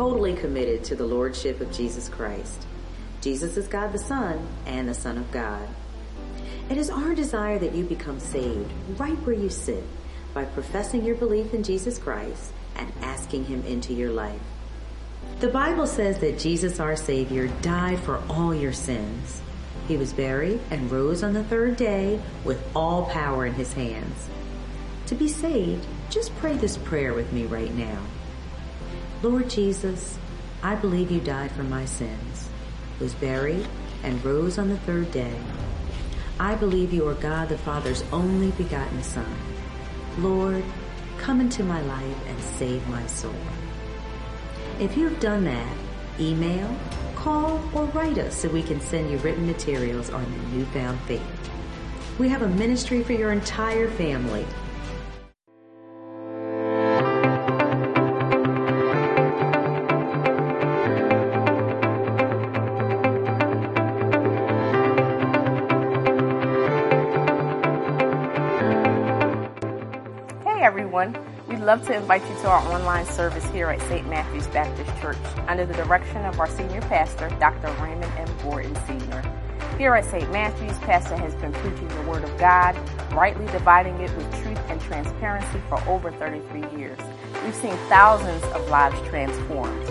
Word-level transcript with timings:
totally 0.00 0.32
committed 0.32 0.82
to 0.82 0.96
the 0.96 1.04
Lordship 1.04 1.60
of 1.60 1.70
Jesus 1.70 2.08
Christ. 2.08 2.66
Jesus 3.20 3.58
is 3.58 3.68
God 3.68 3.92
the 3.92 3.98
Son 3.98 4.48
and 4.64 4.88
the 4.88 4.94
Son 4.94 5.18
of 5.18 5.30
God. 5.30 5.68
It 6.70 6.78
is 6.78 6.88
our 6.88 7.14
desire 7.14 7.58
that 7.58 7.74
you 7.74 7.84
become 7.84 8.18
saved 8.18 8.72
right 8.98 9.18
where 9.26 9.36
you 9.36 9.50
sit 9.50 9.84
by 10.32 10.46
professing 10.46 11.04
your 11.04 11.16
belief 11.16 11.52
in 11.52 11.62
Jesus 11.62 11.98
Christ 11.98 12.50
and 12.76 12.90
asking 13.02 13.44
Him 13.44 13.62
into 13.66 13.92
your 13.92 14.10
life. 14.10 14.40
The 15.40 15.48
Bible 15.48 15.86
says 15.86 16.18
that 16.20 16.38
Jesus 16.38 16.80
our 16.80 16.96
Savior 16.96 17.48
died 17.60 18.00
for 18.00 18.22
all 18.30 18.54
your 18.54 18.72
sins. 18.72 19.42
He 19.86 19.98
was 19.98 20.14
buried 20.14 20.60
and 20.70 20.90
rose 20.90 21.22
on 21.22 21.34
the 21.34 21.44
third 21.44 21.76
day 21.76 22.22
with 22.42 22.66
all 22.74 23.04
power 23.04 23.44
in 23.44 23.52
His 23.52 23.74
hands. 23.74 24.30
To 25.08 25.14
be 25.14 25.28
saved, 25.28 25.86
just 26.08 26.34
pray 26.36 26.56
this 26.56 26.78
prayer 26.78 27.12
with 27.12 27.34
me 27.34 27.44
right 27.44 27.74
now. 27.74 28.00
Lord 29.22 29.50
Jesus, 29.50 30.18
I 30.62 30.76
believe 30.76 31.10
you 31.10 31.20
died 31.20 31.52
for 31.52 31.62
my 31.62 31.84
sins, 31.84 32.48
was 32.98 33.12
buried, 33.14 33.68
and 34.02 34.24
rose 34.24 34.56
on 34.56 34.70
the 34.70 34.78
third 34.78 35.12
day. 35.12 35.38
I 36.38 36.54
believe 36.54 36.94
you 36.94 37.06
are 37.06 37.14
God 37.14 37.50
the 37.50 37.58
Father's 37.58 38.02
only 38.12 38.50
begotten 38.52 39.02
Son. 39.02 39.30
Lord, 40.16 40.64
come 41.18 41.38
into 41.38 41.62
my 41.62 41.82
life 41.82 42.16
and 42.28 42.40
save 42.40 42.88
my 42.88 43.06
soul. 43.08 43.34
If 44.78 44.96
you 44.96 45.06
have 45.10 45.20
done 45.20 45.44
that, 45.44 45.76
email, 46.18 46.74
call, 47.14 47.60
or 47.74 47.84
write 47.88 48.16
us 48.16 48.34
so 48.34 48.48
we 48.48 48.62
can 48.62 48.80
send 48.80 49.10
you 49.10 49.18
written 49.18 49.46
materials 49.46 50.08
on 50.08 50.24
the 50.24 50.56
newfound 50.56 50.98
faith. 51.00 51.20
We 52.18 52.30
have 52.30 52.40
a 52.40 52.48
ministry 52.48 53.02
for 53.02 53.12
your 53.12 53.32
entire 53.32 53.90
family 53.90 54.46
love 71.70 71.86
to 71.86 71.94
invite 71.94 72.28
you 72.28 72.34
to 72.34 72.48
our 72.48 72.72
online 72.72 73.06
service 73.06 73.48
here 73.50 73.68
at 73.68 73.80
St. 73.82 74.04
Matthew's 74.08 74.48
Baptist 74.48 74.90
Church 75.00 75.16
under 75.46 75.64
the 75.64 75.74
direction 75.74 76.24
of 76.24 76.40
our 76.40 76.48
senior 76.48 76.80
pastor, 76.80 77.28
Dr. 77.38 77.68
Raymond 77.80 78.12
M. 78.18 78.28
Gordon 78.42 78.74
Sr. 78.86 79.22
Here 79.78 79.94
at 79.94 80.04
St. 80.04 80.28
Matthew's, 80.32 80.76
Pastor 80.78 81.16
has 81.16 81.32
been 81.36 81.52
preaching 81.52 81.86
the 81.86 82.02
Word 82.10 82.24
of 82.24 82.38
God, 82.38 82.76
rightly 83.12 83.46
dividing 83.52 83.94
it 84.00 84.10
with 84.16 84.42
truth 84.42 84.58
and 84.68 84.80
transparency 84.80 85.62
for 85.68 85.80
over 85.88 86.10
33 86.10 86.76
years. 86.76 86.98
We've 87.44 87.54
seen 87.54 87.76
thousands 87.88 88.42
of 88.52 88.68
lives 88.68 89.00
transformed. 89.08 89.84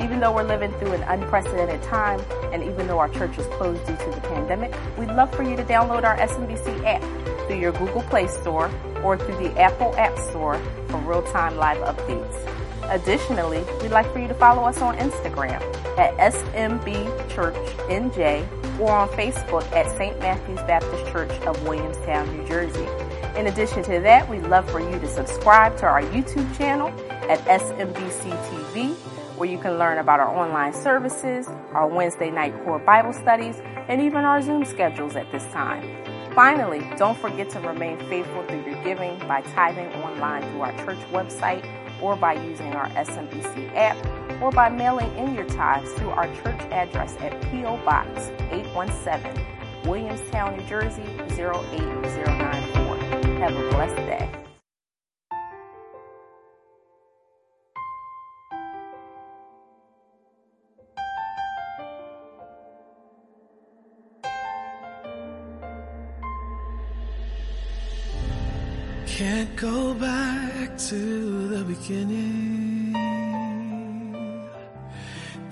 Even 0.00 0.20
though 0.20 0.32
we're 0.32 0.44
living 0.44 0.70
through 0.74 0.92
an 0.92 1.02
unprecedented 1.02 1.82
time, 1.82 2.20
and 2.52 2.62
even 2.62 2.86
though 2.86 3.00
our 3.00 3.08
church 3.08 3.36
is 3.38 3.46
closed 3.46 3.84
due 3.86 3.96
to 3.96 4.10
the 4.12 4.20
pandemic, 4.28 4.72
we'd 4.96 5.08
love 5.08 5.34
for 5.34 5.42
you 5.42 5.56
to 5.56 5.64
download 5.64 6.04
our 6.04 6.16
SMBC 6.16 6.84
app 6.84 7.02
through 7.46 7.60
your 7.60 7.72
Google 7.72 8.02
Play 8.02 8.26
Store 8.26 8.70
or 9.02 9.16
through 9.16 9.36
the 9.36 9.58
Apple 9.60 9.94
App 9.96 10.18
Store 10.18 10.58
for 10.88 10.98
real-time 10.98 11.56
live 11.56 11.78
updates. 11.78 12.50
Additionally, 12.90 13.64
we'd 13.80 13.90
like 13.90 14.12
for 14.12 14.18
you 14.18 14.28
to 14.28 14.34
follow 14.34 14.64
us 14.64 14.82
on 14.82 14.98
Instagram 14.98 15.62
at 15.98 16.14
SMBChurchNJ 16.32 18.46
or 18.78 18.92
on 18.92 19.08
Facebook 19.10 19.64
at 19.72 19.90
St. 19.96 20.18
Matthew's 20.18 20.60
Baptist 20.60 21.06
Church 21.10 21.30
of 21.46 21.62
Williamstown, 21.62 22.30
New 22.36 22.46
Jersey. 22.46 22.86
In 23.38 23.46
addition 23.46 23.82
to 23.84 24.00
that, 24.00 24.28
we'd 24.28 24.44
love 24.44 24.70
for 24.70 24.80
you 24.80 25.00
to 25.00 25.08
subscribe 25.08 25.78
to 25.78 25.86
our 25.86 26.02
YouTube 26.02 26.54
channel 26.56 26.88
at 27.30 27.38
SMBC 27.46 28.30
TV, 28.50 28.94
where 29.36 29.48
you 29.48 29.58
can 29.58 29.78
learn 29.78 29.98
about 29.98 30.20
our 30.20 30.28
online 30.28 30.72
services, 30.72 31.48
our 31.72 31.88
Wednesday 31.88 32.30
night 32.30 32.54
core 32.64 32.78
Bible 32.78 33.12
studies, 33.12 33.60
and 33.88 34.00
even 34.00 34.24
our 34.24 34.40
Zoom 34.42 34.64
schedules 34.64 35.16
at 35.16 35.30
this 35.32 35.44
time. 35.52 36.03
Finally, 36.34 36.84
don't 36.96 37.16
forget 37.16 37.48
to 37.48 37.60
remain 37.60 37.96
faithful 38.08 38.42
through 38.48 38.64
your 38.64 38.82
giving 38.82 39.16
by 39.28 39.40
tithing 39.40 39.86
online 40.02 40.42
through 40.50 40.62
our 40.62 40.76
church 40.84 40.98
website 41.12 41.64
or 42.02 42.16
by 42.16 42.32
using 42.32 42.74
our 42.74 42.88
SMBC 42.88 43.72
app 43.76 44.42
or 44.42 44.50
by 44.50 44.68
mailing 44.68 45.16
in 45.16 45.32
your 45.32 45.44
tithes 45.44 45.94
to 45.94 46.10
our 46.10 46.26
church 46.42 46.60
address 46.72 47.16
at 47.20 47.40
P.O. 47.52 47.76
Box 47.84 48.30
817, 48.50 49.46
Williamstown, 49.84 50.56
New 50.56 50.66
Jersey 50.66 51.04
08094. 51.30 52.96
Have 53.38 53.56
a 53.56 53.70
blessed 53.70 53.96
day. 53.96 54.43
Can't 69.16 69.54
go 69.54 69.94
back 69.94 70.76
to 70.90 71.46
the 71.46 71.62
beginning. 71.62 72.92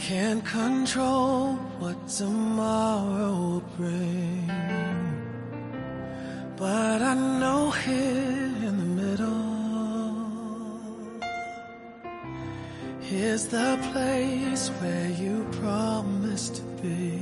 Can't 0.01 0.45
control 0.45 1.55
what 1.79 2.09
tomorrow 2.09 3.31
will 3.31 3.65
bring. 3.77 4.51
But 6.57 7.03
I 7.03 7.15
know 7.15 7.71
here 7.71 8.53
in 8.69 8.79
the 8.83 8.91
middle, 9.03 9.45
here's 13.01 13.47
the 13.47 13.79
place 13.93 14.71
where 14.81 15.09
you 15.11 15.47
promised 15.53 16.57
to 16.57 16.63
be. 16.83 17.22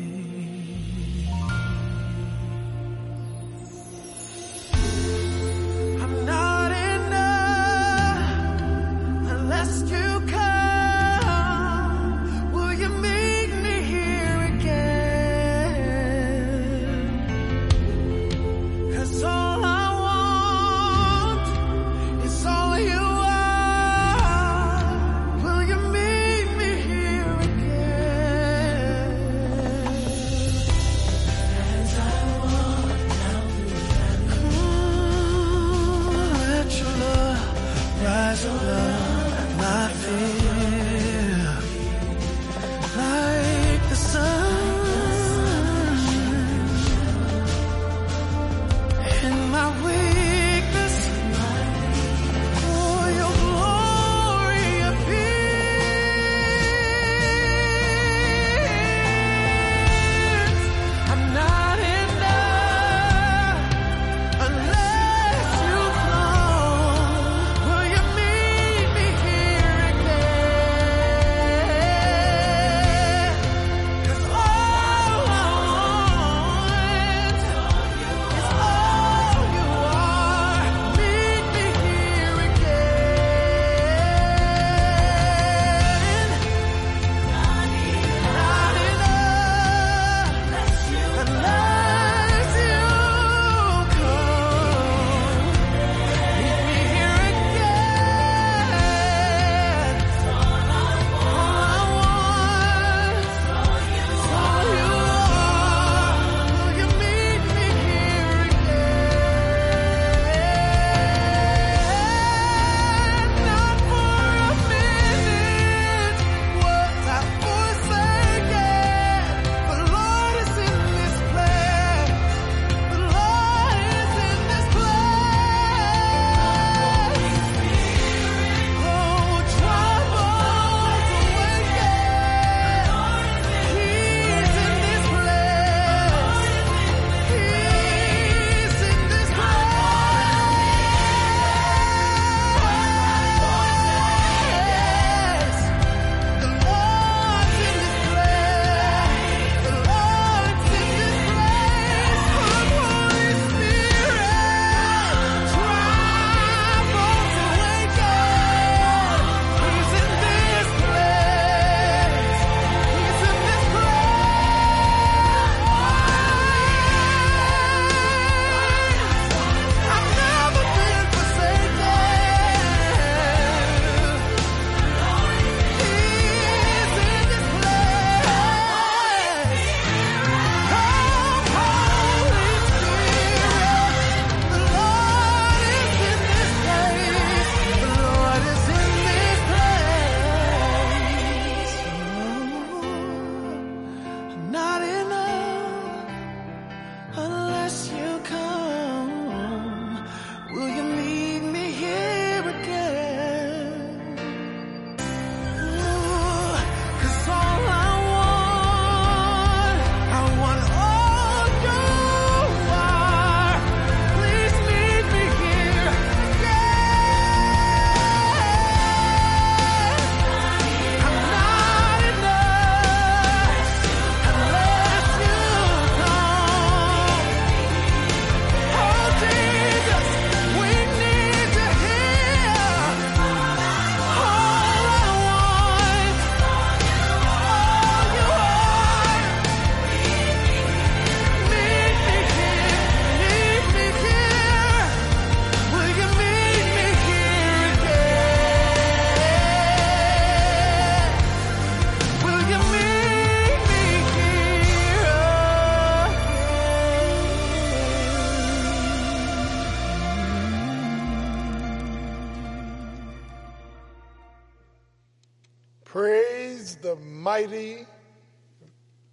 Mighty, 267.40 267.86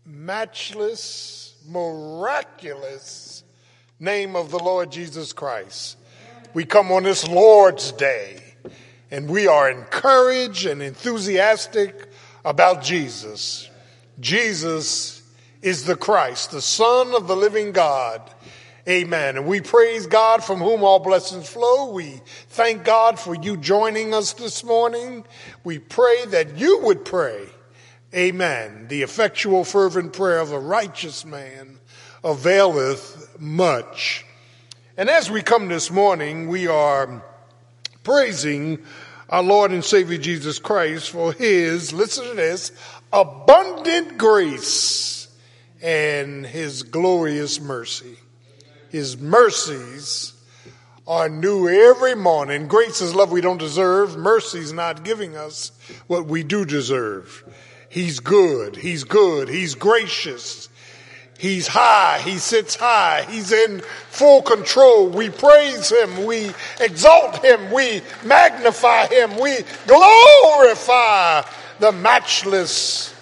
matchless, 0.05 1.55
miraculous 1.65 3.43
name 4.01 4.35
of 4.35 4.51
the 4.51 4.59
Lord 4.59 4.91
Jesus 4.91 5.31
Christ. 5.31 5.97
We 6.53 6.65
come 6.65 6.91
on 6.91 7.03
this 7.03 7.25
Lord's 7.25 7.93
Day 7.93 8.41
and 9.11 9.29
we 9.29 9.47
are 9.47 9.69
encouraged 9.69 10.65
and 10.65 10.81
enthusiastic 10.81 12.09
about 12.43 12.83
Jesus. 12.83 13.69
Jesus 14.19 15.23
is 15.61 15.85
the 15.85 15.95
Christ, 15.95 16.51
the 16.51 16.61
Son 16.61 17.15
of 17.15 17.27
the 17.27 17.35
living 17.35 17.71
God. 17.71 18.21
Amen. 18.89 19.37
And 19.37 19.47
we 19.47 19.61
praise 19.61 20.05
God 20.05 20.43
from 20.43 20.59
whom 20.59 20.83
all 20.83 20.99
blessings 20.99 21.47
flow. 21.47 21.91
We 21.93 22.21
thank 22.49 22.83
God 22.83 23.19
for 23.19 23.35
you 23.35 23.55
joining 23.55 24.13
us 24.13 24.33
this 24.33 24.65
morning. 24.65 25.23
We 25.63 25.79
pray 25.79 26.25
that 26.27 26.57
you 26.57 26.79
would 26.79 27.05
pray. 27.05 27.47
Amen. 28.15 28.87
The 28.87 29.01
effectual 29.01 29.65
fervent 29.65 30.13
prayer 30.13 30.39
of 30.39 30.53
a 30.53 30.59
righteous 30.59 31.25
man 31.25 31.77
availeth 32.23 33.37
much. 33.39 34.25
And 34.95 35.09
as 35.09 35.29
we 35.29 35.41
come 35.41 35.67
this 35.67 35.91
morning, 35.91 36.47
we 36.47 36.67
are 36.67 37.23
praising 38.03 38.79
our 39.29 39.43
Lord 39.43 39.71
and 39.71 39.83
Savior 39.83 40.17
Jesus 40.17 40.57
Christ 40.57 41.09
for 41.09 41.33
his, 41.33 41.91
listen 41.91 42.25
to 42.29 42.33
this, 42.33 42.71
abundant 43.11 44.17
grace 44.17 45.27
and 45.81 46.45
his 46.45 46.83
glorious 46.83 47.59
mercy. 47.59 48.15
His 48.89 49.17
mercies 49.17 50.33
are 51.05 51.29
new 51.29 51.67
every 51.67 52.15
morning. 52.15 52.67
Grace 52.67 53.01
is 53.01 53.13
love 53.13 53.31
we 53.31 53.41
don't 53.41 53.57
deserve. 53.57 54.17
Mercy 54.17 54.59
is 54.59 54.73
not 54.73 55.03
giving 55.03 55.35
us 55.35 55.71
what 56.07 56.25
we 56.25 56.43
do 56.43 56.65
deserve. 56.65 57.43
He's 57.97 58.19
good. 58.19 58.75
He's 58.75 59.05
good. 59.05 59.49
He's 59.49 59.73
gracious. 59.73 60.69
He's 61.39 61.65
high. 61.67 62.19
He 62.19 62.37
sits 62.37 62.75
high. 62.75 63.25
He's 63.27 63.51
in 63.51 63.79
full 64.09 64.43
control. 64.43 65.09
We 65.09 65.31
praise 65.31 65.91
him. 65.91 66.25
We 66.25 66.51
exalt 66.79 67.43
him. 67.43 67.71
We 67.71 68.03
magnify 68.23 69.07
him. 69.07 69.39
We 69.39 69.57
glorify 69.87 71.41
the 71.79 71.91
matchless 71.91 73.15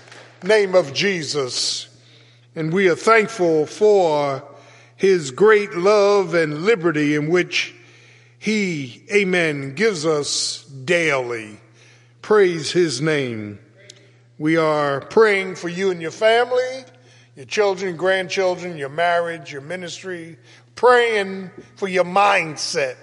name 0.44 0.76
of 0.76 0.94
Jesus. 0.94 1.88
And 2.54 2.74
we 2.74 2.90
are 2.90 2.98
thankful 2.98 3.68
for 3.68 4.44
his 4.98 5.32
great 5.32 5.74
love 5.74 6.34
and 6.34 6.66
liberty 6.66 7.16
in 7.16 7.30
which 7.30 7.74
he, 8.40 9.04
amen, 9.10 9.76
gives 9.76 10.06
us 10.06 10.66
daily. 10.66 11.62
Praise 12.22 12.74
his 12.74 13.00
name. 13.00 13.60
We 14.38 14.58
are 14.58 15.02
praying 15.02 15.56
for 15.56 15.70
you 15.70 15.92
and 15.92 16.02
your 16.02 16.12
family 16.12 16.86
your 17.36 17.46
children, 17.46 17.98
grandchildren, 17.98 18.78
your 18.78 18.90
marriage, 18.90 19.52
your 19.52 19.62
ministry, 19.62 20.38
praying 20.76 21.52
for 21.76 21.88
your 21.88 22.06
mindset. 22.06 22.96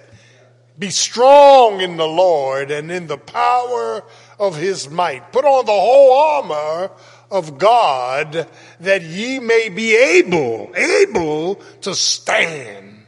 Be 0.79 0.89
strong 0.89 1.81
in 1.81 1.97
the 1.97 2.07
Lord 2.07 2.71
and 2.71 2.91
in 2.91 3.05
the 3.05 3.17
power 3.17 4.03
of 4.39 4.57
his 4.57 4.89
might. 4.89 5.31
Put 5.31 5.45
on 5.45 5.65
the 5.67 5.71
whole 5.71 6.19
armor 6.19 6.91
of 7.29 7.59
God 7.59 8.47
that 8.79 9.03
ye 9.03 9.37
may 9.37 9.69
be 9.69 9.95
able, 9.95 10.71
able 10.75 11.55
to 11.81 11.93
stand 11.93 13.05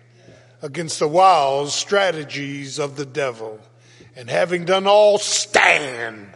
against 0.61 0.99
the 0.99 1.07
wild 1.07 1.69
strategies 1.69 2.77
of 2.77 2.97
the 2.97 3.05
devil. 3.05 3.59
And 4.15 4.29
having 4.29 4.65
done 4.65 4.85
all, 4.85 5.17
stand. 5.17 6.34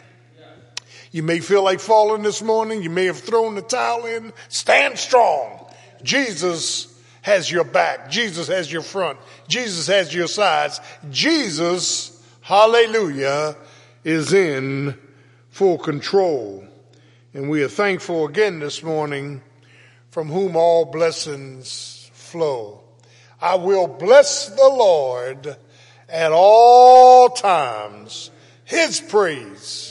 You 1.11 1.23
may 1.23 1.39
feel 1.39 1.63
like 1.63 1.79
falling 1.79 2.21
this 2.21 2.41
morning. 2.41 2.83
You 2.83 2.89
may 2.89 3.05
have 3.05 3.19
thrown 3.19 3.55
the 3.55 3.61
towel 3.61 4.05
in. 4.05 4.31
Stand 4.47 4.99
strong. 4.99 5.65
Jesus 6.03 6.87
has 7.21 7.51
your 7.51 7.63
back. 7.63 8.09
Jesus 8.09 8.47
has 8.47 8.71
your 8.71 8.81
front. 8.81 9.19
Jesus 9.47 9.87
has 9.87 10.13
your 10.13 10.27
sides. 10.27 10.79
Jesus, 11.09 12.23
hallelujah, 12.41 13.55
is 14.03 14.33
in 14.33 14.97
full 15.49 15.77
control. 15.77 16.63
And 17.33 17.49
we 17.49 17.63
are 17.63 17.69
thankful 17.69 18.25
again 18.25 18.59
this 18.59 18.83
morning 18.83 19.41
from 20.11 20.29
whom 20.29 20.55
all 20.55 20.85
blessings 20.85 22.09
flow. 22.13 22.81
I 23.41 23.55
will 23.55 23.87
bless 23.87 24.49
the 24.49 24.55
Lord 24.55 25.55
at 26.07 26.31
all 26.31 27.29
times. 27.29 28.31
His 28.65 28.99
praise 28.99 29.88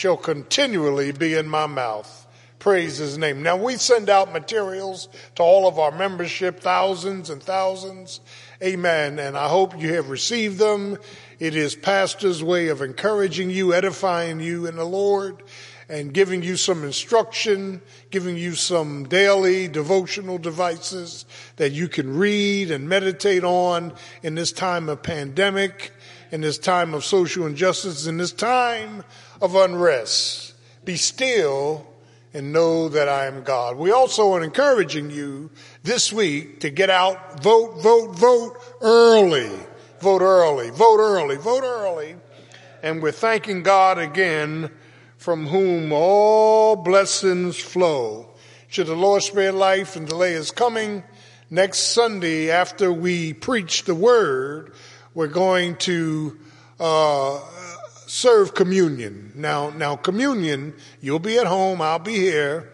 shall 0.00 0.16
continually 0.16 1.12
be 1.12 1.34
in 1.34 1.46
my 1.46 1.66
mouth. 1.66 2.26
Praise 2.58 2.96
his 2.96 3.18
name. 3.18 3.42
Now 3.42 3.58
we 3.58 3.76
send 3.76 4.08
out 4.08 4.32
materials 4.32 5.10
to 5.34 5.42
all 5.42 5.68
of 5.68 5.78
our 5.78 5.90
membership, 5.90 6.60
thousands 6.60 7.28
and 7.28 7.42
thousands. 7.42 8.20
Amen. 8.62 9.18
And 9.18 9.36
I 9.36 9.46
hope 9.46 9.78
you 9.78 9.92
have 9.92 10.08
received 10.08 10.56
them. 10.56 10.96
It 11.38 11.54
is 11.54 11.74
pastor's 11.74 12.42
way 12.42 12.68
of 12.68 12.80
encouraging 12.80 13.50
you, 13.50 13.74
edifying 13.74 14.40
you 14.40 14.64
in 14.64 14.76
the 14.76 14.86
Lord 14.86 15.42
and 15.90 16.14
giving 16.14 16.42
you 16.42 16.56
some 16.56 16.82
instruction, 16.82 17.82
giving 18.10 18.38
you 18.38 18.54
some 18.54 19.06
daily 19.06 19.68
devotional 19.68 20.38
devices 20.38 21.26
that 21.56 21.72
you 21.72 21.88
can 21.88 22.16
read 22.16 22.70
and 22.70 22.88
meditate 22.88 23.44
on 23.44 23.92
in 24.22 24.34
this 24.34 24.50
time 24.50 24.88
of 24.88 25.02
pandemic, 25.02 25.92
in 26.30 26.40
this 26.40 26.56
time 26.56 26.94
of 26.94 27.04
social 27.04 27.44
injustice, 27.44 28.06
in 28.06 28.16
this 28.16 28.32
time 28.32 29.04
of 29.40 29.54
unrest. 29.54 30.54
Be 30.84 30.96
still 30.96 31.86
and 32.32 32.52
know 32.52 32.88
that 32.88 33.08
I 33.08 33.26
am 33.26 33.42
God. 33.42 33.76
We 33.76 33.90
also 33.90 34.32
are 34.34 34.42
encouraging 34.42 35.10
you 35.10 35.50
this 35.82 36.12
week 36.12 36.60
to 36.60 36.70
get 36.70 36.90
out, 36.90 37.42
vote, 37.42 37.80
vote, 37.80 38.14
vote 38.16 38.56
early. 38.80 39.50
Vote 40.00 40.22
early, 40.22 40.70
vote 40.70 40.98
early, 40.98 41.36
vote 41.36 41.62
early. 41.62 42.16
And 42.82 43.02
we're 43.02 43.12
thanking 43.12 43.62
God 43.62 43.98
again 43.98 44.70
from 45.18 45.46
whom 45.46 45.92
all 45.92 46.76
blessings 46.76 47.58
flow. 47.58 48.30
Should 48.68 48.86
the 48.86 48.94
Lord 48.94 49.22
spare 49.22 49.52
life 49.52 49.96
and 49.96 50.08
delay 50.08 50.32
his 50.32 50.50
coming, 50.50 51.02
next 51.50 51.78
Sunday 51.92 52.50
after 52.50 52.90
we 52.90 53.34
preach 53.34 53.84
the 53.84 53.94
word, 53.94 54.72
we're 55.12 55.26
going 55.26 55.76
to 55.76 56.38
uh, 56.78 57.40
serve 58.10 58.54
communion. 58.54 59.30
Now, 59.36 59.70
now 59.70 59.94
communion, 59.94 60.74
you'll 61.00 61.20
be 61.20 61.38
at 61.38 61.46
home, 61.46 61.80
I'll 61.80 62.00
be 62.00 62.16
here. 62.16 62.72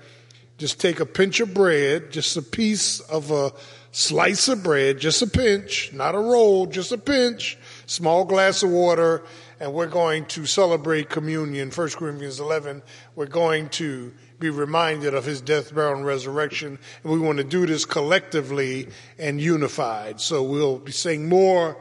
Just 0.56 0.80
take 0.80 0.98
a 0.98 1.04
pinch 1.04 1.40
of 1.40 1.52
bread, 1.52 2.10
just 2.10 2.38
a 2.38 2.42
piece 2.42 3.00
of 3.00 3.30
a 3.30 3.52
slice 3.92 4.48
of 4.48 4.62
bread, 4.62 4.98
just 4.98 5.20
a 5.20 5.26
pinch, 5.26 5.92
not 5.92 6.14
a 6.14 6.18
roll, 6.18 6.64
just 6.64 6.90
a 6.90 6.96
pinch, 6.96 7.58
small 7.84 8.24
glass 8.24 8.62
of 8.62 8.70
water, 8.70 9.24
and 9.60 9.74
we're 9.74 9.86
going 9.86 10.24
to 10.24 10.46
celebrate 10.46 11.10
communion. 11.10 11.70
1 11.70 11.90
Corinthians 11.90 12.40
11, 12.40 12.82
we're 13.14 13.26
going 13.26 13.68
to 13.68 14.14
be 14.38 14.48
reminded 14.48 15.12
of 15.12 15.26
his 15.26 15.42
death, 15.42 15.74
burial, 15.74 15.96
and 15.96 16.06
resurrection. 16.06 16.78
And 17.02 17.12
we 17.12 17.18
want 17.18 17.36
to 17.38 17.44
do 17.44 17.66
this 17.66 17.84
collectively 17.84 18.88
and 19.18 19.38
unified. 19.38 20.18
So 20.18 20.42
we'll 20.42 20.78
be 20.78 20.92
saying 20.92 21.28
more 21.28 21.76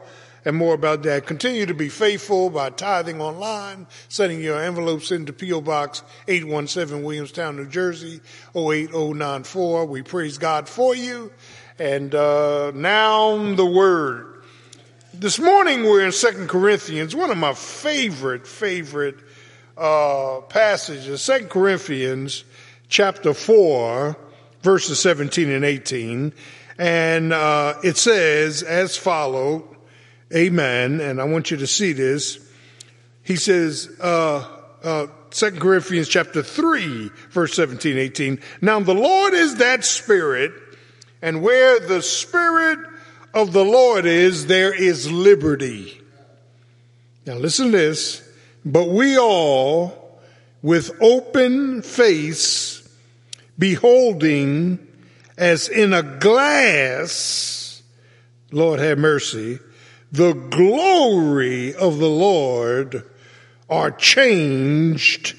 and 0.46 0.56
more 0.56 0.74
about 0.74 1.02
that. 1.02 1.26
Continue 1.26 1.66
to 1.66 1.74
be 1.74 1.88
faithful 1.88 2.50
by 2.50 2.70
tithing 2.70 3.20
online, 3.20 3.88
sending 4.08 4.40
your 4.40 4.62
envelopes 4.62 5.10
into 5.10 5.32
P.O. 5.32 5.60
Box 5.60 6.04
817 6.28 7.02
Williamstown, 7.02 7.56
New 7.56 7.66
Jersey 7.66 8.20
08094. 8.54 9.86
We 9.86 10.02
praise 10.02 10.38
God 10.38 10.68
for 10.68 10.94
you. 10.94 11.32
And 11.80 12.14
uh, 12.14 12.70
now 12.70 13.54
the 13.54 13.66
word. 13.66 14.44
This 15.12 15.40
morning 15.40 15.82
we're 15.82 16.06
in 16.06 16.12
Second 16.12 16.48
Corinthians, 16.48 17.16
one 17.16 17.30
of 17.30 17.38
my 17.38 17.52
favorite, 17.52 18.46
favorite 18.46 19.16
uh, 19.76 20.42
passages. 20.42 21.22
Second 21.22 21.50
Corinthians 21.50 22.44
chapter 22.88 23.34
4, 23.34 24.16
verses 24.62 25.00
17 25.00 25.50
and 25.50 25.64
18. 25.64 26.32
And 26.78 27.32
uh, 27.32 27.74
it 27.82 27.96
says 27.96 28.62
as 28.62 28.96
Amen. 30.34 31.00
And 31.00 31.20
I 31.20 31.24
want 31.24 31.50
you 31.50 31.56
to 31.58 31.66
see 31.66 31.92
this. 31.92 32.38
He 33.22 33.36
says, 33.36 33.88
uh, 34.00 34.46
uh, 34.82 35.06
2 35.30 35.50
Corinthians 35.52 36.08
chapter 36.08 36.42
3, 36.42 37.10
verse 37.30 37.54
17, 37.54 37.98
18. 37.98 38.40
Now 38.60 38.80
the 38.80 38.94
Lord 38.94 39.34
is 39.34 39.56
that 39.56 39.84
spirit, 39.84 40.52
and 41.22 41.42
where 41.42 41.80
the 41.80 42.02
spirit 42.02 42.78
of 43.34 43.52
the 43.52 43.64
Lord 43.64 44.06
is, 44.06 44.46
there 44.46 44.72
is 44.72 45.10
liberty. 45.10 46.00
Now 47.26 47.34
listen 47.34 47.66
to 47.66 47.76
this. 47.76 48.22
But 48.64 48.88
we 48.88 49.18
all, 49.18 50.20
with 50.62 50.90
open 51.00 51.82
face, 51.82 52.88
beholding 53.58 54.86
as 55.38 55.68
in 55.68 55.92
a 55.92 56.02
glass, 56.02 57.82
Lord 58.50 58.80
have 58.80 58.98
mercy, 58.98 59.58
the 60.16 60.32
glory 60.32 61.74
of 61.74 61.98
the 61.98 62.08
Lord 62.08 63.04
are 63.68 63.90
changed 63.90 65.36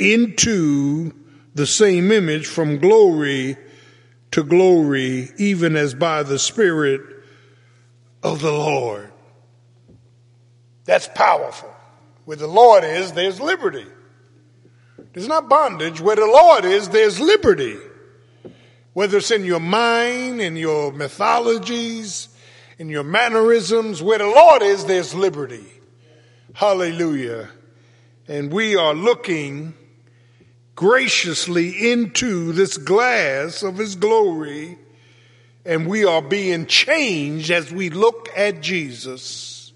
into 0.00 1.12
the 1.54 1.66
same 1.66 2.10
image 2.10 2.46
from 2.46 2.78
glory 2.78 3.56
to 4.32 4.42
glory, 4.42 5.30
even 5.38 5.76
as 5.76 5.94
by 5.94 6.24
the 6.24 6.40
Spirit 6.40 7.02
of 8.20 8.40
the 8.40 8.50
Lord. 8.50 9.12
That's 10.86 11.08
powerful. 11.14 11.72
Where 12.24 12.36
the 12.36 12.48
Lord 12.48 12.82
is, 12.82 13.12
there's 13.12 13.40
liberty. 13.40 13.86
There's 15.12 15.28
not 15.28 15.48
bondage. 15.48 16.00
Where 16.00 16.16
the 16.16 16.26
Lord 16.26 16.64
is, 16.64 16.88
there's 16.88 17.20
liberty. 17.20 17.76
Whether 18.92 19.18
it's 19.18 19.30
in 19.30 19.44
your 19.44 19.60
mind, 19.60 20.40
in 20.40 20.56
your 20.56 20.92
mythologies, 20.92 22.33
in 22.78 22.88
your 22.88 23.04
mannerisms, 23.04 24.02
where 24.02 24.18
the 24.18 24.26
Lord 24.26 24.62
is, 24.62 24.84
there's 24.84 25.14
liberty. 25.14 25.64
Hallelujah. 26.54 27.48
And 28.28 28.52
we 28.52 28.76
are 28.76 28.94
looking 28.94 29.74
graciously 30.74 31.92
into 31.92 32.52
this 32.52 32.76
glass 32.76 33.62
of 33.62 33.78
his 33.78 33.94
glory 33.96 34.78
and 35.64 35.86
we 35.86 36.04
are 36.04 36.22
being 36.22 36.66
changed 36.66 37.50
as 37.50 37.72
we 37.72 37.90
look 37.90 38.28
at 38.36 38.60
Jesus 38.60 39.72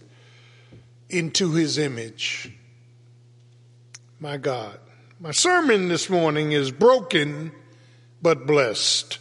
into 1.09 1.53
his 1.53 1.79
image. 1.79 2.53
My 4.21 4.37
God. 4.37 4.79
My 5.21 5.31
sermon 5.31 5.89
this 5.89 6.11
morning 6.11 6.53
is 6.53 6.71
broken 6.71 7.53
but 8.21 8.47
blessed. 8.47 9.19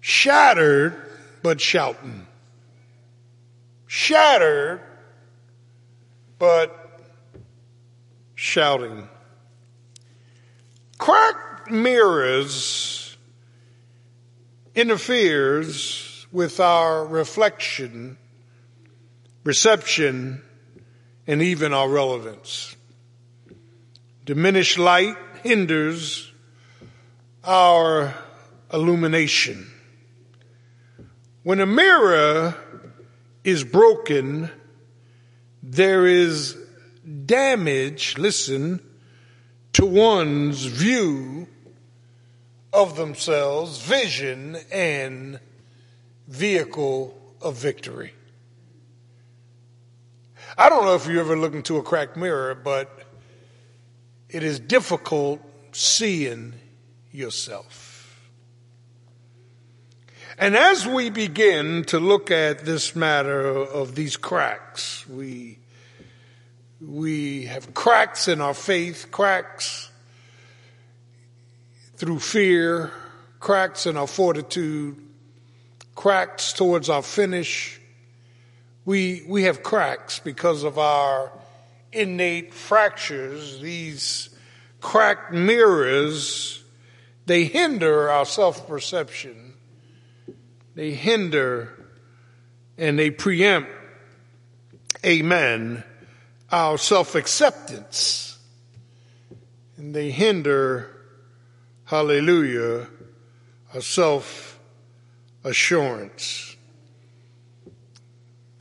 Shattered 0.00 0.94
but 1.44 1.60
shouting. 1.60 2.26
Shattered 3.86 4.80
but 6.38 7.02
shouting. 8.34 9.06
Cracked 10.96 11.70
mirrors 11.70 13.18
interferes 14.74 16.26
with 16.32 16.60
our 16.60 17.06
reflection, 17.06 18.16
reception, 19.44 20.40
and 21.26 21.42
even 21.42 21.74
our 21.74 21.90
relevance. 21.90 22.74
Diminished 24.24 24.78
light 24.78 25.16
hinders 25.42 26.32
our 27.44 28.14
illumination. 28.72 29.73
When 31.44 31.60
a 31.60 31.66
mirror 31.66 32.56
is 33.44 33.64
broken, 33.64 34.50
there 35.62 36.06
is 36.06 36.56
damage, 37.26 38.16
listen, 38.16 38.80
to 39.74 39.84
one's 39.84 40.64
view 40.64 41.46
of 42.72 42.96
themselves, 42.96 43.76
vision, 43.82 44.56
and 44.72 45.38
vehicle 46.28 47.14
of 47.42 47.56
victory. 47.56 48.14
I 50.56 50.70
don't 50.70 50.86
know 50.86 50.94
if 50.94 51.06
you 51.06 51.20
ever 51.20 51.36
look 51.36 51.52
into 51.52 51.76
a 51.76 51.82
cracked 51.82 52.16
mirror, 52.16 52.54
but 52.54 53.02
it 54.30 54.42
is 54.42 54.58
difficult 54.58 55.42
seeing 55.72 56.54
yourself. 57.12 57.83
And 60.36 60.56
as 60.56 60.84
we 60.86 61.10
begin 61.10 61.84
to 61.84 62.00
look 62.00 62.30
at 62.30 62.64
this 62.64 62.96
matter 62.96 63.40
of 63.40 63.94
these 63.94 64.16
cracks, 64.16 65.06
we, 65.08 65.58
we 66.80 67.44
have 67.44 67.72
cracks 67.72 68.26
in 68.26 68.40
our 68.40 68.54
faith, 68.54 69.08
cracks 69.12 69.90
through 71.96 72.18
fear, 72.18 72.90
cracks 73.38 73.86
in 73.86 73.96
our 73.96 74.08
fortitude, 74.08 74.96
cracks 75.94 76.52
towards 76.52 76.88
our 76.88 77.02
finish. 77.02 77.80
We, 78.84 79.24
we 79.28 79.44
have 79.44 79.62
cracks 79.62 80.18
because 80.18 80.64
of 80.64 80.78
our 80.78 81.30
innate 81.92 82.52
fractures, 82.52 83.60
these 83.60 84.30
cracked 84.80 85.32
mirrors, 85.32 86.64
they 87.26 87.44
hinder 87.44 88.10
our 88.10 88.26
self 88.26 88.66
perception. 88.66 89.43
They 90.74 90.92
hinder 90.92 91.72
and 92.76 92.98
they 92.98 93.10
preempt, 93.10 93.70
amen, 95.04 95.84
our 96.50 96.78
self 96.78 97.14
acceptance. 97.14 98.38
And 99.76 99.94
they 99.94 100.10
hinder, 100.10 100.90
hallelujah, 101.84 102.88
our 103.72 103.80
self 103.80 104.58
assurance. 105.44 106.56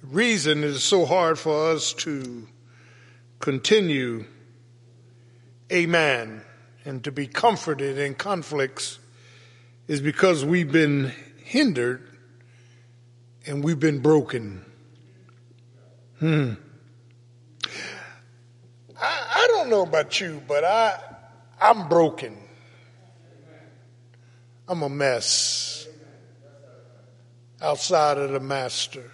The 0.02 0.08
reason 0.08 0.60
it 0.60 0.65
is 0.65 0.84
so 0.84 1.06
hard 1.06 1.39
for 1.39 1.71
us 1.71 1.93
to 1.93 2.47
continue, 3.39 4.26
amen, 5.71 6.41
and 6.86 7.04
to 7.04 7.12
be 7.12 7.26
comforted 7.26 7.97
in 7.97 8.15
conflicts 8.15 8.99
is 9.88 10.02
because 10.02 10.45
we've 10.45 10.71
been 10.71 11.13
hindered 11.43 12.10
and 13.45 13.63
we've 13.63 13.79
been 13.79 13.99
broken. 13.99 14.63
Hmm. 16.19 16.53
I, 18.99 19.27
I 19.36 19.47
don't 19.49 19.69
know 19.69 19.84
about 19.84 20.19
you, 20.21 20.41
but 20.47 20.63
I, 20.63 20.99
I'm 21.62 21.89
broken. 21.89 22.38
I'm 24.67 24.82
a 24.82 24.89
mess 24.89 25.88
outside 27.62 28.17
of 28.17 28.32
the 28.32 28.39
master. 28.39 29.12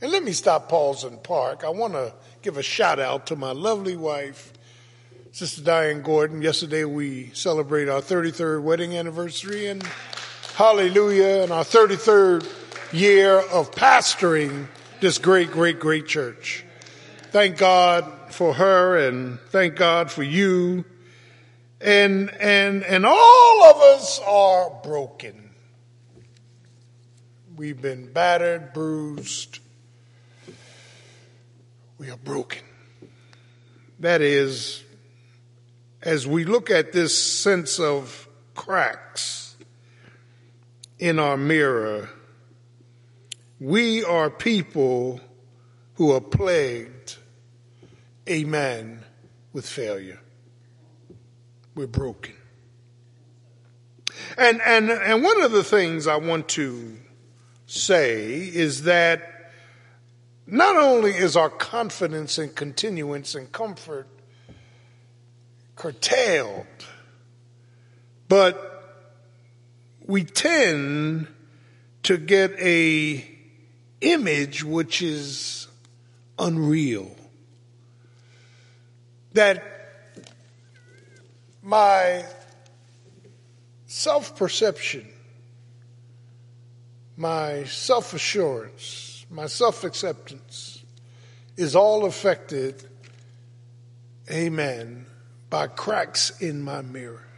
And 0.00 0.10
let 0.10 0.24
me 0.24 0.32
stop, 0.32 0.68
pause, 0.68 1.04
and 1.04 1.22
park. 1.22 1.62
I 1.64 1.68
want 1.68 1.92
to 1.92 2.12
give 2.40 2.56
a 2.56 2.62
shout 2.62 2.98
out 2.98 3.26
to 3.26 3.36
my 3.36 3.52
lovely 3.52 3.96
wife, 3.96 4.52
Sister 5.30 5.62
Diane 5.62 6.02
Gordon. 6.02 6.42
Yesterday 6.42 6.84
we 6.84 7.30
celebrated 7.34 7.90
our 7.90 8.00
33rd 8.00 8.62
wedding 8.62 8.96
anniversary 8.96 9.68
and 9.68 9.86
hallelujah, 10.54 11.44
in 11.44 11.50
our 11.50 11.64
33rd 11.64 12.46
year 12.92 13.38
of 13.38 13.70
pastoring 13.70 14.66
this 15.00 15.16
great, 15.16 15.50
great, 15.50 15.80
great 15.80 16.06
church. 16.06 16.64
Thank 17.30 17.56
God 17.56 18.04
for 18.30 18.52
her 18.52 18.98
and 18.98 19.40
thank 19.48 19.76
God 19.76 20.10
for 20.10 20.22
you. 20.22 20.84
And, 21.80 22.30
and, 22.38 22.84
and 22.84 23.06
all 23.06 23.64
of 23.64 23.80
us 23.98 24.20
are 24.26 24.70
broken. 24.84 25.50
We've 27.56 27.80
been 27.80 28.12
battered, 28.12 28.72
bruised, 28.74 29.58
we 31.98 32.10
are 32.10 32.16
broken. 32.18 32.62
That 34.00 34.20
is, 34.20 34.82
as 36.02 36.26
we 36.26 36.44
look 36.44 36.70
at 36.70 36.92
this 36.92 37.16
sense 37.16 37.78
of 37.78 38.28
cracks 38.54 39.41
in 41.02 41.18
our 41.18 41.36
mirror, 41.36 42.08
we 43.58 44.04
are 44.04 44.30
people 44.30 45.20
who 45.94 46.12
are 46.12 46.20
plagued, 46.20 47.16
amen, 48.30 49.02
with 49.52 49.68
failure. 49.68 50.20
We're 51.74 51.88
broken. 51.88 52.34
And, 54.38 54.60
and, 54.64 54.92
and 54.92 55.24
one 55.24 55.42
of 55.42 55.50
the 55.50 55.64
things 55.64 56.06
I 56.06 56.14
want 56.14 56.46
to 56.50 56.96
say 57.66 58.36
is 58.36 58.84
that 58.84 59.50
not 60.46 60.76
only 60.76 61.10
is 61.10 61.36
our 61.36 61.50
confidence 61.50 62.38
and 62.38 62.54
continuance 62.54 63.34
and 63.34 63.50
comfort 63.50 64.06
curtailed, 65.74 66.66
but 68.28 68.71
we 70.12 70.24
tend 70.24 71.26
to 72.02 72.18
get 72.18 72.50
a 72.60 73.26
image 74.02 74.62
which 74.62 75.00
is 75.00 75.68
unreal. 76.38 77.10
That 79.32 79.64
my 81.62 82.26
self 83.86 84.36
perception, 84.36 85.08
my 87.16 87.64
self 87.64 88.12
assurance, 88.12 89.24
my 89.30 89.46
self 89.46 89.82
acceptance 89.82 90.84
is 91.56 91.74
all 91.74 92.04
affected, 92.04 92.86
amen, 94.30 95.06
by 95.48 95.68
cracks 95.68 96.38
in 96.42 96.60
my 96.60 96.82
mirror. 96.82 97.31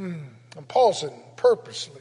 Hmm. 0.00 0.14
I'm 0.56 0.64
pausing 0.64 1.12
purposely 1.36 2.00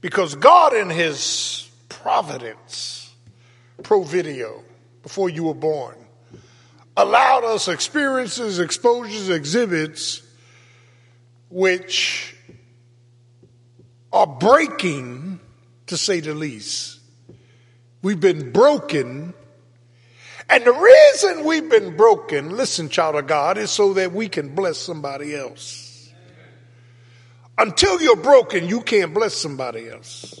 because 0.00 0.34
God, 0.34 0.74
in 0.74 0.90
His 0.90 1.70
providence, 1.88 3.14
pro 3.84 4.02
video, 4.02 4.64
before 5.04 5.30
you 5.30 5.44
were 5.44 5.54
born, 5.54 5.94
allowed 6.96 7.44
us 7.44 7.68
experiences, 7.68 8.58
exposures, 8.58 9.28
exhibits, 9.28 10.20
which 11.50 12.34
are 14.12 14.26
breaking, 14.26 15.38
to 15.86 15.96
say 15.96 16.18
the 16.18 16.34
least. 16.34 16.98
We've 18.02 18.18
been 18.18 18.50
broken. 18.50 19.34
And 20.50 20.64
the 20.64 20.72
reason 20.72 21.44
we've 21.44 21.70
been 21.70 21.96
broken, 21.96 22.56
listen, 22.56 22.88
child 22.88 23.14
of 23.14 23.28
God, 23.28 23.56
is 23.56 23.70
so 23.70 23.94
that 23.94 24.10
we 24.12 24.28
can 24.28 24.56
bless 24.56 24.78
somebody 24.78 25.36
else. 25.36 25.87
Until 27.58 28.00
you're 28.00 28.16
broken, 28.16 28.68
you 28.68 28.82
can't 28.82 29.12
bless 29.12 29.34
somebody 29.34 29.88
else. 29.90 30.40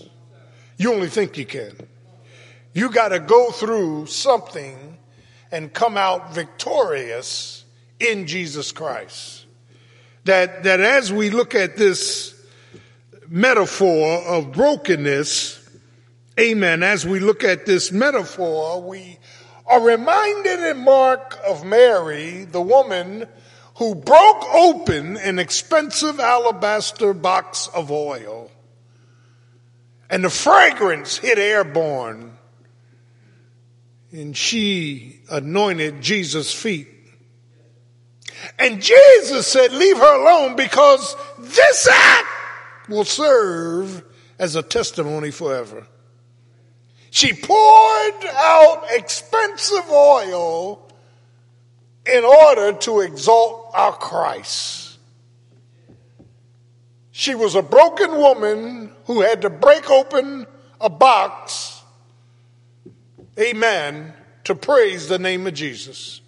You 0.76 0.94
only 0.94 1.08
think 1.08 1.36
you 1.36 1.44
can. 1.44 1.72
You 2.72 2.90
got 2.90 3.08
to 3.08 3.18
go 3.18 3.50
through 3.50 4.06
something 4.06 4.96
and 5.50 5.72
come 5.72 5.96
out 5.96 6.32
victorious 6.32 7.64
in 7.98 8.28
Jesus 8.28 8.70
Christ. 8.70 9.46
That, 10.24 10.62
that 10.62 10.78
as 10.80 11.12
we 11.12 11.30
look 11.30 11.56
at 11.56 11.76
this 11.76 12.40
metaphor 13.28 14.22
of 14.24 14.52
brokenness, 14.52 15.68
amen, 16.38 16.84
as 16.84 17.04
we 17.04 17.18
look 17.18 17.42
at 17.42 17.66
this 17.66 17.90
metaphor, 17.90 18.80
we 18.82 19.18
are 19.66 19.80
reminded 19.80 20.60
in 20.60 20.84
Mark 20.84 21.36
of 21.46 21.64
Mary, 21.64 22.44
the 22.44 22.62
woman 22.62 23.26
who 23.78 23.94
broke 23.94 24.44
open 24.54 25.16
an 25.16 25.38
expensive 25.38 26.18
alabaster 26.18 27.14
box 27.14 27.68
of 27.68 27.92
oil 27.92 28.50
and 30.10 30.24
the 30.24 30.30
fragrance 30.30 31.16
hit 31.18 31.38
airborne 31.38 32.36
and 34.10 34.36
she 34.36 35.20
anointed 35.30 36.00
Jesus' 36.00 36.52
feet. 36.52 36.88
And 38.58 38.82
Jesus 38.82 39.46
said, 39.46 39.72
leave 39.72 39.98
her 39.98 40.22
alone 40.22 40.56
because 40.56 41.14
this 41.38 41.86
act 41.86 42.28
will 42.88 43.04
serve 43.04 44.02
as 44.38 44.56
a 44.56 44.62
testimony 44.62 45.30
forever. 45.30 45.86
She 47.10 47.32
poured 47.32 48.24
out 48.24 48.86
expensive 48.90 49.88
oil 49.90 50.87
in 52.08 52.24
order 52.24 52.72
to 52.72 53.00
exalt 53.00 53.70
our 53.74 53.92
Christ. 53.92 54.98
She 57.10 57.34
was 57.34 57.54
a 57.54 57.62
broken 57.62 58.12
woman 58.12 58.92
who 59.06 59.22
had 59.22 59.42
to 59.42 59.50
break 59.50 59.90
open 59.90 60.46
a 60.80 60.88
box, 60.88 61.82
amen, 63.38 64.14
to 64.44 64.54
praise 64.54 65.08
the 65.08 65.18
name 65.18 65.46
of 65.46 65.54
Jesus. 65.54 66.20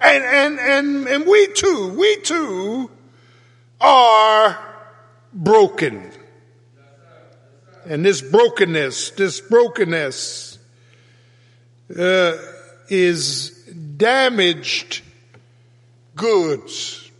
And, 0.00 0.22
and, 0.22 0.60
and, 0.60 1.08
and 1.08 1.26
we 1.26 1.46
too, 1.54 1.94
we 1.98 2.20
too 2.20 2.90
are 3.80 4.58
broken. 5.32 6.10
And 7.86 8.04
this 8.04 8.20
brokenness, 8.20 9.12
this 9.12 9.40
brokenness 9.40 10.58
uh, 11.98 12.36
is 12.88 13.55
damaged 13.96 15.02
goods, 16.14 17.10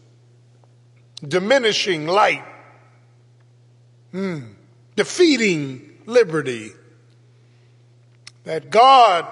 diminishing 1.27 2.07
light, 2.07 2.45
mm, 4.13 4.49
defeating 4.97 5.83
liberty. 6.07 6.73
That 8.45 8.71
God 8.71 9.27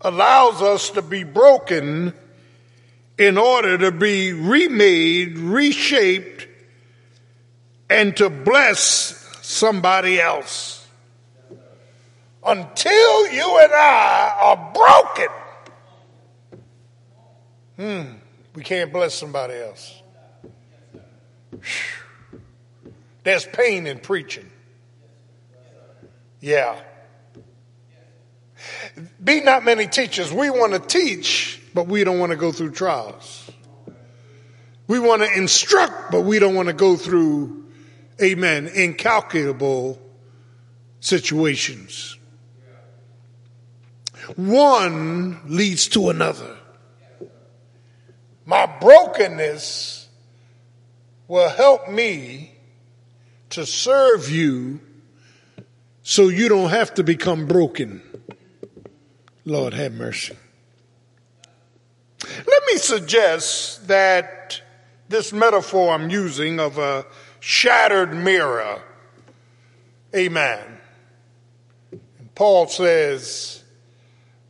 allows 0.00 0.60
us 0.60 0.90
to 0.90 1.02
be 1.02 1.24
broken 1.24 2.12
in 3.16 3.38
order 3.38 3.78
to 3.78 3.92
be 3.92 4.32
remade, 4.32 5.38
reshaped, 5.38 6.46
and 7.88 8.16
to 8.16 8.28
bless 8.28 9.38
somebody 9.42 10.20
else. 10.20 10.86
Until 12.46 13.32
you 13.32 13.58
and 13.62 13.72
I 13.72 14.36
are 14.42 14.72
broken, 14.74 15.32
hmm, 17.76 18.02
we 18.54 18.62
can't 18.62 18.92
bless 18.92 19.14
somebody 19.14 19.54
else. 19.54 20.02
There's 23.22 23.46
pain 23.46 23.86
in 23.86 23.98
preaching. 23.98 24.50
Yeah. 26.40 26.78
Be 29.22 29.40
not 29.40 29.64
many 29.64 29.86
teachers. 29.86 30.32
We 30.32 30.50
want 30.50 30.74
to 30.74 30.78
teach, 30.78 31.60
but 31.72 31.86
we 31.86 32.04
don't 32.04 32.18
want 32.18 32.30
to 32.30 32.36
go 32.36 32.52
through 32.52 32.72
trials. 32.72 33.50
We 34.86 34.98
want 34.98 35.22
to 35.22 35.32
instruct, 35.32 36.10
but 36.10 36.22
we 36.22 36.38
don't 36.38 36.54
want 36.54 36.68
to 36.68 36.74
go 36.74 36.96
through, 36.96 37.64
amen, 38.22 38.68
incalculable 38.74 39.98
situations. 41.00 42.18
One 44.36 45.40
leads 45.46 45.88
to 45.88 46.10
another. 46.10 46.56
My 48.46 48.66
brokenness 48.66 50.08
will 51.28 51.48
help 51.48 51.88
me 51.88 52.52
to 53.50 53.64
serve 53.64 54.30
you 54.30 54.80
so 56.02 56.28
you 56.28 56.48
don't 56.48 56.70
have 56.70 56.94
to 56.94 57.04
become 57.04 57.46
broken. 57.46 58.02
Lord 59.44 59.74
have 59.74 59.92
mercy. 59.92 60.36
Let 62.22 62.62
me 62.66 62.76
suggest 62.76 63.88
that 63.88 64.60
this 65.08 65.32
metaphor 65.32 65.94
I'm 65.94 66.10
using 66.10 66.58
of 66.58 66.78
a 66.78 67.06
shattered 67.40 68.14
mirror, 68.14 68.82
amen. 70.14 70.60
And 71.90 72.34
Paul 72.34 72.66
says, 72.68 73.62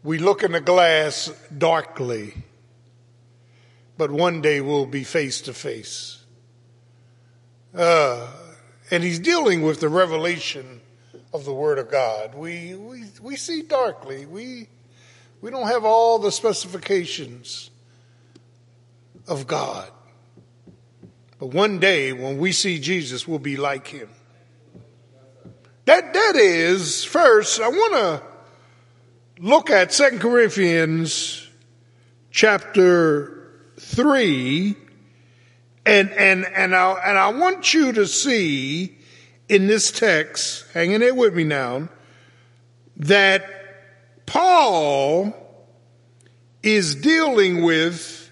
we 0.02 0.18
look 0.18 0.42
in 0.42 0.52
the 0.52 0.60
glass 0.60 1.32
darkly, 1.56 2.34
but 3.96 4.10
one 4.10 4.40
day 4.40 4.60
we'll 4.60 4.86
be 4.86 5.04
face 5.04 5.40
to 5.42 5.54
face. 5.54 6.24
And 7.74 9.02
he's 9.02 9.18
dealing 9.18 9.62
with 9.62 9.80
the 9.80 9.88
revelation 9.88 10.80
of 11.32 11.44
the 11.44 11.52
Word 11.52 11.78
of 11.78 11.90
God. 11.90 12.34
We, 12.34 12.74
we, 12.74 13.04
we 13.20 13.36
see 13.36 13.62
darkly. 13.62 14.26
We, 14.26 14.68
we 15.40 15.50
don't 15.50 15.66
have 15.66 15.84
all 15.84 16.18
the 16.18 16.30
specifications 16.30 17.70
of 19.26 19.46
God. 19.46 19.90
But 21.38 21.46
one 21.48 21.80
day 21.80 22.12
when 22.12 22.38
we 22.38 22.52
see 22.52 22.78
Jesus, 22.78 23.26
we'll 23.26 23.38
be 23.38 23.56
like 23.56 23.88
him. 23.88 24.08
That, 25.86 26.14
that 26.14 26.36
is, 26.36 27.04
first, 27.04 27.60
I 27.60 27.68
want 27.68 27.94
to 27.94 28.22
look 29.42 29.70
at 29.70 29.92
Second 29.92 30.20
Corinthians 30.20 31.48
chapter 32.30 33.43
3 33.78 34.76
and, 35.86 36.10
and, 36.10 36.44
and 36.46 36.74
I, 36.74 36.92
and 37.04 37.18
I 37.18 37.28
want 37.28 37.74
you 37.74 37.92
to 37.92 38.06
see 38.06 38.96
in 39.48 39.66
this 39.66 39.92
text, 39.92 40.66
hanging 40.72 41.02
it 41.02 41.14
with 41.14 41.34
me 41.34 41.44
now, 41.44 41.88
that 42.96 43.44
Paul 44.26 45.34
is 46.62 46.94
dealing 46.94 47.62
with 47.62 48.30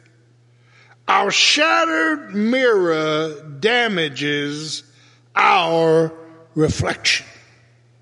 our 1.07 1.31
shattered 1.31 2.35
mirror 2.35 3.43
damages 3.61 4.85
our 5.37 6.13
reflection. 6.55 7.27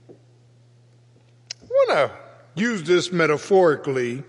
I 0.08 1.66
want 1.66 2.10
to 2.10 2.60
use 2.60 2.84
this 2.84 3.10
metaphorically 3.10 4.22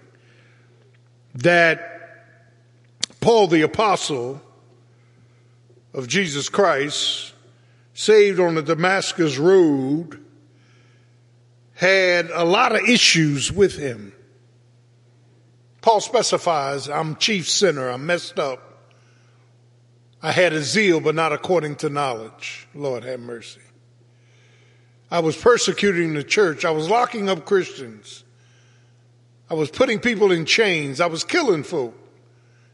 that 1.36 1.91
Paul 3.22 3.48
the 3.48 3.62
apostle 3.62 4.42
of 5.94 6.08
Jesus 6.08 6.50
Christ, 6.50 7.34
saved 7.94 8.40
on 8.40 8.56
the 8.56 8.62
Damascus 8.62 9.38
road, 9.38 10.20
had 11.76 12.30
a 12.32 12.44
lot 12.44 12.76
of 12.76 12.88
issues 12.90 13.52
with 13.52 13.78
him. 13.78 14.14
Paul 15.82 16.02
specifies, 16.02 16.90
I'm 16.90 17.16
chief 17.16 17.50
sinner, 17.50 17.90
I'm 17.90 18.06
messed 18.06 18.38
up. 18.38 18.68
I 20.22 20.32
had 20.32 20.54
a 20.54 20.62
zeal, 20.62 21.00
but 21.00 21.16
not 21.16 21.34
according 21.34 21.78
to 21.78 21.90
knowledge. 21.90 22.68
Lord 22.76 23.04
have 23.04 23.20
mercy. 23.20 23.62
I 25.10 25.20
was 25.20 25.36
persecuting 25.36 26.14
the 26.14 26.24
church. 26.24 26.64
I 26.64 26.72
was 26.72 26.88
locking 26.88 27.28
up 27.28 27.46
Christians. 27.46 28.24
I 29.50 29.56
was 29.56 29.70
putting 29.70 30.00
people 30.00 30.32
in 30.32 30.46
chains. 30.46 31.02
I 31.02 31.08
was 31.08 31.24
killing 31.24 31.64
folk, 31.64 31.96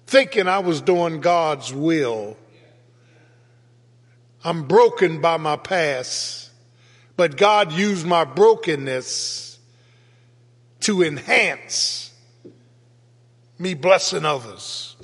thinking 0.08 0.48
I 0.48 0.60
was 0.60 0.82
doing 0.82 1.20
God's 1.20 1.74
will. 1.74 2.38
I'm 4.44 4.64
broken 4.64 5.20
by 5.20 5.36
my 5.36 5.58
past, 5.58 6.50
but 7.18 7.36
God 7.36 7.74
used 7.74 8.08
my 8.08 8.24
brokenness 8.24 9.60
to 10.82 11.04
enhance 11.04 12.14
me 13.60 13.74
blessing 13.74 14.24
others. 14.24 14.96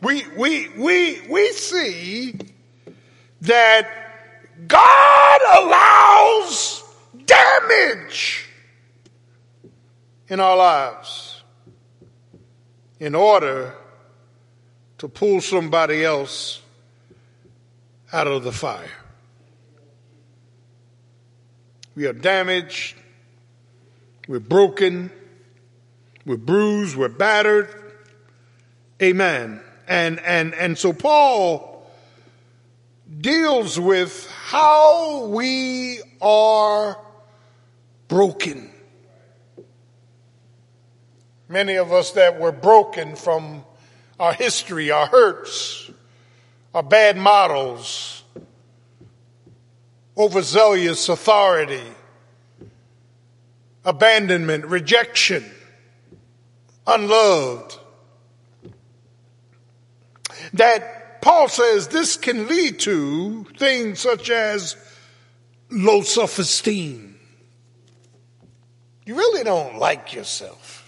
We, 0.00 0.24
we, 0.36 0.68
we, 0.78 1.20
we 1.28 1.52
see 1.52 2.36
that 3.40 3.88
God 4.68 5.40
allows 5.58 6.84
damage 7.26 8.48
in 10.28 10.38
our 10.38 10.56
lives 10.56 11.31
in 13.02 13.16
order 13.16 13.74
to 14.96 15.08
pull 15.08 15.40
somebody 15.40 16.04
else 16.04 16.62
out 18.12 18.28
of 18.28 18.44
the 18.44 18.52
fire. 18.52 18.96
We 21.96 22.06
are 22.06 22.12
damaged, 22.12 22.94
we're 24.28 24.38
broken, 24.38 25.10
we're 26.24 26.36
bruised, 26.36 26.94
we're 26.94 27.08
battered. 27.08 27.68
Amen. 29.02 29.60
And 29.88 30.20
and 30.20 30.54
and 30.54 30.78
so 30.78 30.92
Paul 30.92 31.84
deals 33.20 33.80
with 33.80 34.30
how 34.30 35.24
we 35.26 36.00
are 36.20 36.96
broken. 38.06 38.71
Many 41.52 41.74
of 41.74 41.92
us 41.92 42.12
that 42.12 42.40
were 42.40 42.50
broken 42.50 43.14
from 43.14 43.62
our 44.18 44.32
history, 44.32 44.90
our 44.90 45.06
hurts, 45.06 45.90
our 46.74 46.82
bad 46.82 47.18
models, 47.18 48.22
overzealous 50.16 51.10
authority, 51.10 51.82
abandonment, 53.84 54.64
rejection, 54.64 55.44
unloved. 56.86 57.78
That 60.54 61.20
Paul 61.20 61.48
says 61.48 61.88
this 61.88 62.16
can 62.16 62.48
lead 62.48 62.80
to 62.80 63.44
things 63.58 64.00
such 64.00 64.30
as 64.30 64.74
low 65.70 66.00
self 66.00 66.38
esteem. 66.38 67.18
You 69.04 69.16
really 69.16 69.44
don't 69.44 69.76
like 69.76 70.14
yourself 70.14 70.81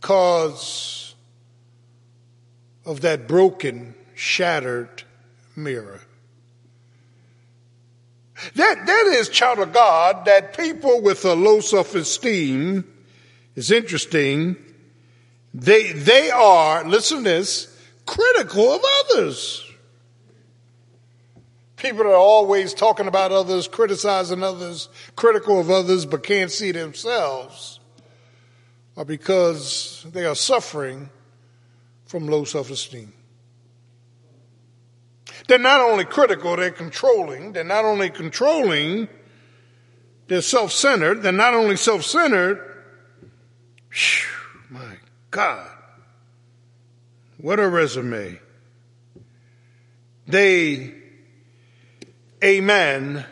because 0.00 1.14
of 2.86 3.02
that 3.02 3.28
broken, 3.28 3.94
shattered 4.14 5.02
mirror. 5.54 6.00
That, 8.54 8.86
that 8.86 9.06
is, 9.08 9.28
child 9.28 9.58
of 9.58 9.74
God, 9.74 10.24
that 10.24 10.56
people 10.56 11.02
with 11.02 11.24
a 11.26 11.34
low 11.34 11.60
self-esteem 11.60 12.84
is 13.54 13.70
interesting. 13.70 14.56
They, 15.52 15.92
they 15.92 16.30
are, 16.30 16.82
listen 16.88 17.18
to 17.18 17.24
this, 17.24 17.76
critical 18.06 18.72
of 18.72 18.82
others. 19.12 19.66
People 21.76 22.02
are 22.02 22.14
always 22.14 22.72
talking 22.72 23.06
about 23.06 23.32
others, 23.32 23.68
criticizing 23.68 24.42
others, 24.42 24.88
critical 25.16 25.60
of 25.60 25.70
others, 25.70 26.06
but 26.06 26.22
can't 26.22 26.50
see 26.50 26.72
themselves, 26.72 27.79
are 29.00 29.04
because 29.06 30.04
they 30.12 30.26
are 30.26 30.34
suffering 30.34 31.08
from 32.04 32.26
low 32.26 32.44
self-esteem. 32.44 33.10
They're 35.48 35.58
not 35.58 35.80
only 35.80 36.04
critical, 36.04 36.54
they're 36.54 36.70
controlling. 36.70 37.54
They're 37.54 37.64
not 37.64 37.86
only 37.86 38.10
controlling, 38.10 39.08
they're 40.28 40.42
self-centered. 40.42 41.22
They're 41.22 41.32
not 41.32 41.54
only 41.54 41.76
self-centered, 41.76 42.60
my 44.68 44.96
God, 45.30 45.70
what 47.38 47.58
a 47.58 47.66
resume. 47.66 48.38
They, 50.26 50.92
amen, 52.44 53.24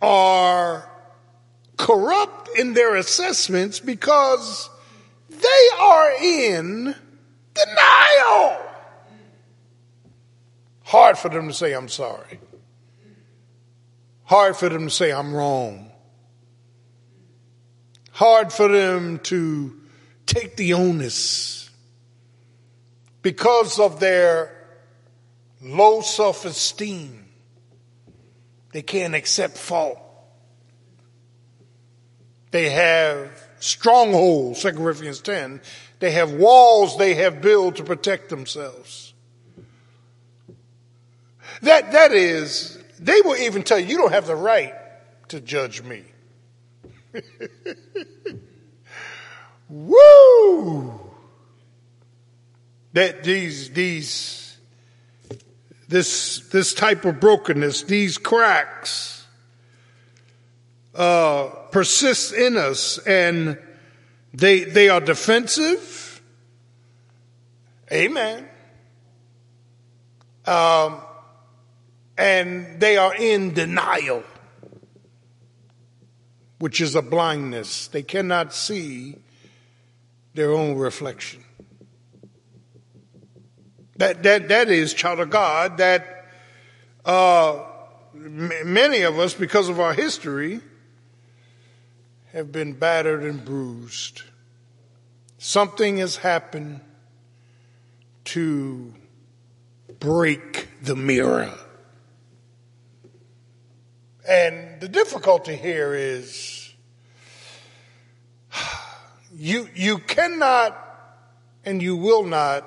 are 0.00 0.89
corrupt 1.80 2.50
in 2.58 2.74
their 2.74 2.94
assessments 2.96 3.80
because 3.80 4.68
they 5.30 5.68
are 5.80 6.12
in 6.22 6.94
denial. 7.54 8.58
Hard 10.84 11.16
for 11.16 11.30
them 11.30 11.48
to 11.48 11.54
say, 11.54 11.72
I'm 11.72 11.88
sorry. 11.88 12.38
Hard 14.24 14.56
for 14.56 14.68
them 14.68 14.84
to 14.84 14.90
say, 14.90 15.10
I'm 15.10 15.34
wrong. 15.34 15.90
Hard 18.12 18.52
for 18.52 18.68
them 18.68 19.18
to 19.20 19.80
take 20.26 20.56
the 20.56 20.74
onus 20.74 21.70
because 23.22 23.78
of 23.78 24.00
their 24.00 24.54
low 25.62 26.02
self 26.02 26.44
esteem. 26.44 27.24
They 28.72 28.82
can't 28.82 29.14
accept 29.14 29.56
fault. 29.56 30.09
They 32.50 32.70
have 32.70 33.30
strongholds, 33.60 34.62
2 34.62 34.72
Corinthians 34.72 35.20
10. 35.20 35.60
They 36.00 36.10
have 36.12 36.32
walls 36.32 36.96
they 36.96 37.14
have 37.14 37.40
built 37.40 37.76
to 37.76 37.84
protect 37.84 38.28
themselves. 38.28 39.12
That, 41.62 41.92
that 41.92 42.12
is, 42.12 42.82
they 42.98 43.20
will 43.20 43.36
even 43.36 43.62
tell 43.62 43.78
you, 43.78 43.86
you 43.86 43.98
don't 43.98 44.12
have 44.12 44.26
the 44.26 44.34
right 44.34 44.74
to 45.28 45.40
judge 45.40 45.82
me. 45.82 46.04
Woo! 49.68 51.00
That 52.92 53.22
these, 53.22 53.70
these, 53.70 54.58
this, 55.88 56.40
this 56.48 56.74
type 56.74 57.04
of 57.04 57.20
brokenness, 57.20 57.82
these 57.82 58.18
cracks, 58.18 59.19
uh, 61.00 61.48
persist 61.70 62.34
in 62.34 62.58
us 62.58 62.98
and 63.06 63.56
they, 64.34 64.64
they 64.64 64.90
are 64.90 65.00
defensive. 65.00 66.20
Amen. 67.90 68.46
Um, 70.44 71.00
and 72.18 72.78
they 72.80 72.98
are 72.98 73.14
in 73.14 73.54
denial, 73.54 74.22
which 76.58 76.82
is 76.82 76.94
a 76.94 77.00
blindness. 77.00 77.88
They 77.88 78.02
cannot 78.02 78.52
see 78.52 79.16
their 80.34 80.52
own 80.52 80.76
reflection. 80.76 81.42
That, 83.96 84.22
that, 84.22 84.48
that 84.48 84.68
is, 84.68 84.92
child 84.92 85.20
of 85.20 85.30
God, 85.30 85.78
that 85.78 86.26
uh, 87.06 87.64
m- 88.14 88.52
many 88.66 89.00
of 89.00 89.18
us, 89.18 89.32
because 89.32 89.70
of 89.70 89.80
our 89.80 89.94
history, 89.94 90.60
have 92.32 92.52
been 92.52 92.72
battered 92.72 93.22
and 93.22 93.44
bruised. 93.44 94.22
Something 95.38 95.98
has 95.98 96.16
happened 96.16 96.80
to 98.26 98.92
break 99.98 100.68
the 100.82 100.96
mirror. 100.96 101.52
And 104.28 104.80
the 104.80 104.88
difficulty 104.88 105.56
here 105.56 105.94
is 105.94 106.72
you, 109.34 109.68
you 109.74 109.98
cannot 109.98 110.86
and 111.64 111.82
you 111.82 111.96
will 111.96 112.24
not 112.24 112.66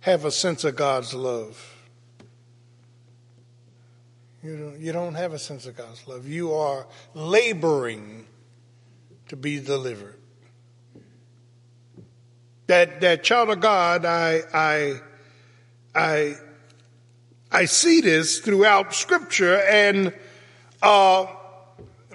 have 0.00 0.24
a 0.24 0.30
sense 0.30 0.64
of 0.64 0.76
God's 0.76 1.14
love. 1.14 1.68
You 4.42 4.56
don't, 4.56 4.80
you 4.80 4.92
don't 4.92 5.14
have 5.14 5.32
a 5.32 5.38
sense 5.38 5.66
of 5.66 5.76
God's 5.76 6.06
love. 6.08 6.26
You 6.26 6.52
are 6.52 6.86
laboring 7.14 8.26
to 9.32 9.36
be 9.38 9.58
delivered. 9.58 10.18
That, 12.66 13.00
that 13.00 13.24
child 13.24 13.48
of 13.48 13.60
God, 13.60 14.04
I, 14.04 14.42
I, 14.52 15.00
I, 15.94 16.34
I 17.50 17.64
see 17.64 18.02
this 18.02 18.40
throughout 18.40 18.94
scripture 18.94 19.58
and 19.62 20.12
uh, 20.82 21.28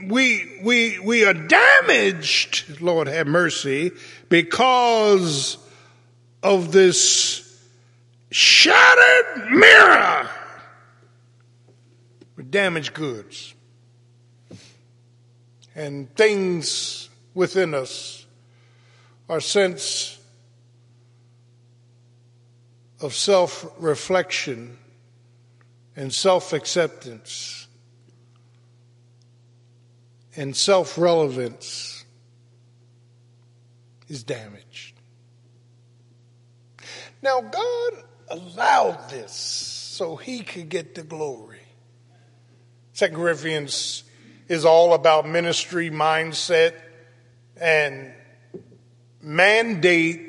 we, 0.04 0.60
we, 0.64 1.00
we 1.00 1.26
are 1.26 1.34
damaged, 1.34 2.80
Lord 2.82 3.08
have 3.08 3.26
mercy, 3.26 3.90
because 4.30 5.58
of 6.44 6.72
this 6.72 7.60
shattered 8.30 9.50
mirror 9.54 10.30
with 12.36 12.52
damaged 12.52 12.94
goods 12.94 13.56
and 15.78 16.14
things 16.16 17.07
within 17.38 17.76
us, 17.76 18.26
our 19.30 19.40
sense 19.40 20.18
of 23.00 23.14
self 23.14 23.72
reflection 23.78 24.76
and 25.96 26.12
self 26.12 26.52
acceptance 26.52 27.68
and 30.36 30.56
self 30.56 30.98
relevance 30.98 32.06
is 34.08 34.24
damaged. 34.24 34.96
Now, 37.22 37.42
God 37.42 37.92
allowed 38.30 39.10
this 39.12 39.32
so 39.32 40.16
he 40.16 40.42
could 40.42 40.70
get 40.70 40.96
the 40.96 41.04
glory. 41.04 41.60
Second 42.94 43.18
Corinthians 43.18 44.06
is 44.48 44.66
all 44.66 44.96
about 44.96 45.28
ministry 45.28 45.92
mindset 45.92 46.74
and 47.60 48.14
mandate 49.22 50.24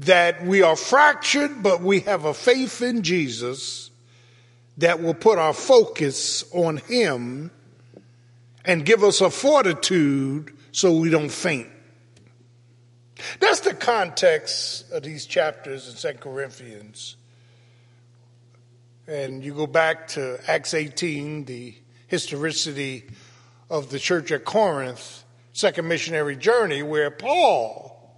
that 0.00 0.44
we 0.44 0.62
are 0.62 0.76
fractured, 0.76 1.62
but 1.62 1.82
we 1.82 2.00
have 2.00 2.24
a 2.24 2.34
faith 2.34 2.82
in 2.82 3.02
Jesus 3.02 3.90
that 4.78 5.02
will 5.02 5.14
put 5.14 5.38
our 5.38 5.52
focus 5.52 6.44
on 6.52 6.78
Him 6.78 7.50
and 8.64 8.84
give 8.84 9.04
us 9.04 9.20
a 9.20 9.30
fortitude 9.30 10.52
so 10.72 10.96
we 10.96 11.10
don't 11.10 11.30
faint. 11.30 11.68
That's 13.38 13.60
the 13.60 13.74
context 13.74 14.90
of 14.92 15.02
these 15.02 15.26
chapters 15.26 15.88
in 15.88 15.96
Second 15.96 16.20
Corinthians. 16.20 17.16
And 19.06 19.44
you 19.44 19.54
go 19.54 19.66
back 19.66 20.08
to 20.08 20.40
Acts 20.46 20.72
18, 20.72 21.44
the 21.44 21.74
historicity 22.06 23.04
of 23.68 23.90
the 23.90 23.98
church 23.98 24.32
at 24.32 24.44
Corinth, 24.44 25.19
second 25.60 25.86
missionary 25.86 26.36
journey, 26.36 26.82
where 26.82 27.10
Paul 27.10 28.10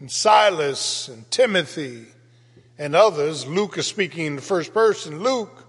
and 0.00 0.10
Silas 0.10 1.06
and 1.06 1.30
Timothy 1.30 2.06
and 2.76 2.96
others, 2.96 3.46
Luke 3.46 3.78
is 3.78 3.86
speaking 3.86 4.26
in 4.26 4.36
the 4.36 4.42
first 4.42 4.74
person, 4.74 5.22
Luke, 5.22 5.64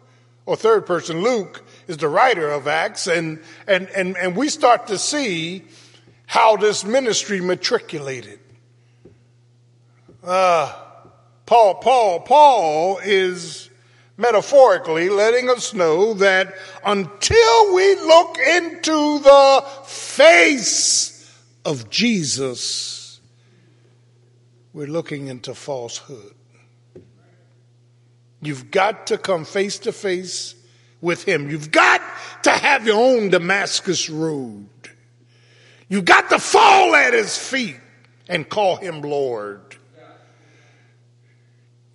or 0.48 0.56
third 0.56 0.88
person, 0.88 1.22
Luke 1.22 1.64
is 1.88 1.98
the 1.98 2.08
writer 2.08 2.50
of 2.50 2.68
Acts, 2.68 3.06
and, 3.06 3.40
and, 3.68 3.88
and, 3.90 4.18
and 4.18 4.36
we 4.36 4.50
start 4.50 4.88
to 4.88 4.98
see 4.98 5.64
how 6.26 6.58
this 6.58 6.84
ministry 6.84 7.42
matriculated. 7.42 8.40
Uh, 10.24 10.74
Paul, 11.46 11.76
Paul, 11.76 12.22
Paul 12.22 13.00
is 13.04 13.70
metaphorically 14.18 15.10
letting 15.10 15.50
us 15.50 15.74
know 15.74 16.14
that 16.16 16.56
until 16.86 17.76
we 17.76 17.96
look 17.96 18.38
into 18.38 19.20
the 19.20 19.66
face 19.86 21.32
of 21.64 21.90
Jesus, 21.90 23.20
we're 24.74 24.88
looking 24.88 25.28
into 25.28 25.54
falsehood. 25.54 26.34
You've 28.42 28.70
got 28.72 29.08
to 29.08 29.18
come 29.18 29.44
face 29.44 29.80
to 29.80 29.92
face 29.92 30.56
with 31.02 31.24
Him. 31.24 31.50
You've 31.50 31.72
got 31.72 32.02
to 32.44 32.52
have 32.52 32.86
your 32.86 32.98
own 32.98 33.30
Damascus 33.30 34.10
road. 34.10 34.68
You've 35.88 36.06
got 36.06 36.30
to 36.30 36.40
fall 36.40 36.96
at 36.96 37.14
His 37.14 37.38
feet 37.38 37.80
and 38.28 38.48
call 38.48 38.76
Him 38.78 39.02
Lord. 39.02 39.78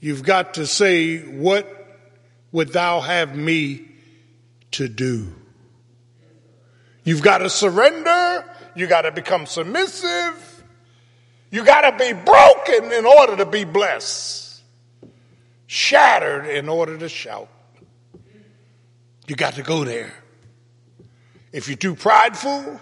You've 0.00 0.22
got 0.22 0.54
to 0.54 0.66
say, 0.66 1.18
What 1.18 1.80
would 2.53 2.72
thou 2.72 3.01
have 3.01 3.36
me 3.36 3.88
to 4.72 4.88
do? 4.88 5.34
You've 7.05 7.22
got 7.22 7.38
to 7.38 7.51
surrender. 7.51 8.44
You 8.74 8.86
got 8.86 9.03
to 9.03 9.12
become 9.12 9.46
submissive. 9.46 10.64
You 11.51 11.64
got 11.64 11.90
to 11.90 11.96
be 11.96 12.12
broken 12.12 12.92
in 12.92 13.05
order 13.05 13.36
to 13.36 13.46
be 13.46 13.64
blessed, 13.64 14.62
shattered 15.66 16.46
in 16.46 16.68
order 16.68 16.96
to 16.98 17.09
shout. 17.09 17.48
You 19.26 19.34
got 19.34 19.55
to 19.55 19.62
go 19.62 19.84
there. 19.84 20.12
If 21.53 21.68
you're 21.68 21.76
too 21.76 21.96
prideful, 21.96 22.80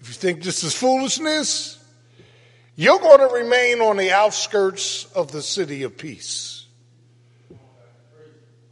if 0.00 0.08
you 0.08 0.14
think 0.14 0.42
this 0.42 0.62
is 0.62 0.74
foolishness, 0.74 1.82
you're 2.76 2.98
going 2.98 3.26
to 3.26 3.34
remain 3.34 3.80
on 3.80 3.96
the 3.96 4.12
outskirts 4.12 5.06
of 5.14 5.32
the 5.32 5.40
city 5.40 5.82
of 5.84 5.96
peace 5.96 6.57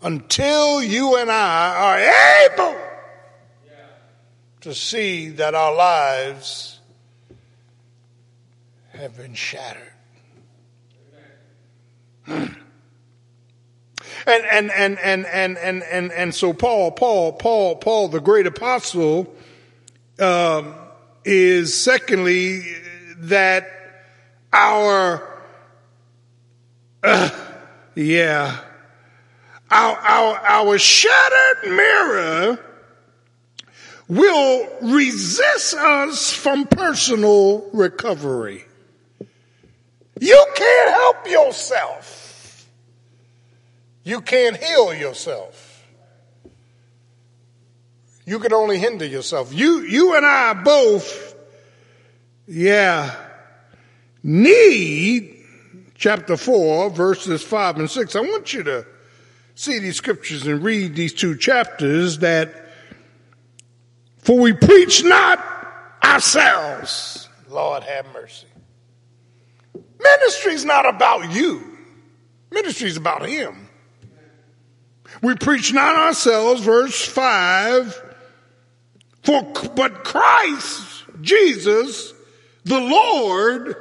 until 0.02 0.82
you 0.82 1.16
and 1.16 1.30
I 1.30 2.48
are 2.50 2.52
able 2.52 2.80
to 4.60 4.74
see 4.74 5.30
that 5.30 5.54
our 5.54 5.74
lives 5.74 6.80
have 8.92 9.16
been 9.16 9.34
shattered. 9.34 9.92
And, 14.26 14.44
and, 14.50 14.70
and, 14.72 14.98
and, 14.98 15.26
and, 15.26 15.56
and, 15.58 15.82
and, 15.84 16.10
and 16.10 16.34
so 16.34 16.52
Paul, 16.52 16.90
Paul, 16.90 17.34
Paul, 17.34 17.76
Paul, 17.76 18.08
the 18.08 18.20
great 18.20 18.48
apostle, 18.48 19.32
um, 20.18 20.74
is 21.24 21.80
secondly 21.80 22.62
that 23.18 23.68
our, 24.52 25.44
uh, 27.04 27.30
yeah, 27.94 28.58
our, 29.70 29.96
our, 29.96 30.36
our 30.38 30.78
shattered 30.78 31.70
mirror 31.70 32.58
will 34.08 34.68
resist 34.82 35.74
us 35.74 36.32
from 36.32 36.66
personal 36.66 37.68
recovery. 37.72 38.64
You 40.20 40.46
can't 40.54 40.90
help 40.90 41.28
yourself. 41.28 42.68
You 44.04 44.20
can't 44.20 44.56
heal 44.56 44.94
yourself. 44.94 45.84
You 48.24 48.38
can 48.38 48.52
only 48.52 48.78
hinder 48.78 49.04
yourself. 49.06 49.52
You, 49.52 49.80
you 49.80 50.16
and 50.16 50.24
I 50.24 50.52
both, 50.54 51.34
yeah, 52.46 53.14
need 54.22 55.44
chapter 55.94 56.36
4, 56.36 56.90
verses 56.90 57.42
5 57.42 57.78
and 57.78 57.90
6. 57.90 58.16
I 58.16 58.20
want 58.20 58.52
you 58.52 58.62
to 58.64 58.86
see 59.56 59.78
these 59.78 59.96
scriptures 59.96 60.46
and 60.46 60.62
read 60.62 60.94
these 60.94 61.12
two 61.12 61.36
chapters 61.36 62.18
that 62.18 62.66
for 64.18 64.38
we 64.38 64.52
preach 64.52 65.02
not 65.02 65.44
ourselves. 66.04 67.28
Lord 67.48 67.82
have 67.82 68.06
mercy. 68.12 68.46
Ministry 69.98 70.52
is 70.52 70.64
not 70.64 70.86
about 70.86 71.32
you. 71.32 71.62
Ministry 72.50 72.88
is 72.88 72.96
about 72.96 73.26
him. 73.26 73.68
We 75.22 75.34
preach 75.36 75.72
not 75.72 75.96
ourselves, 75.96 76.60
verse 76.60 77.06
5, 77.06 78.16
for 79.22 79.42
but 79.74 80.04
Christ, 80.04 81.04
Jesus, 81.22 82.12
the 82.64 82.80
Lord, 82.80 83.76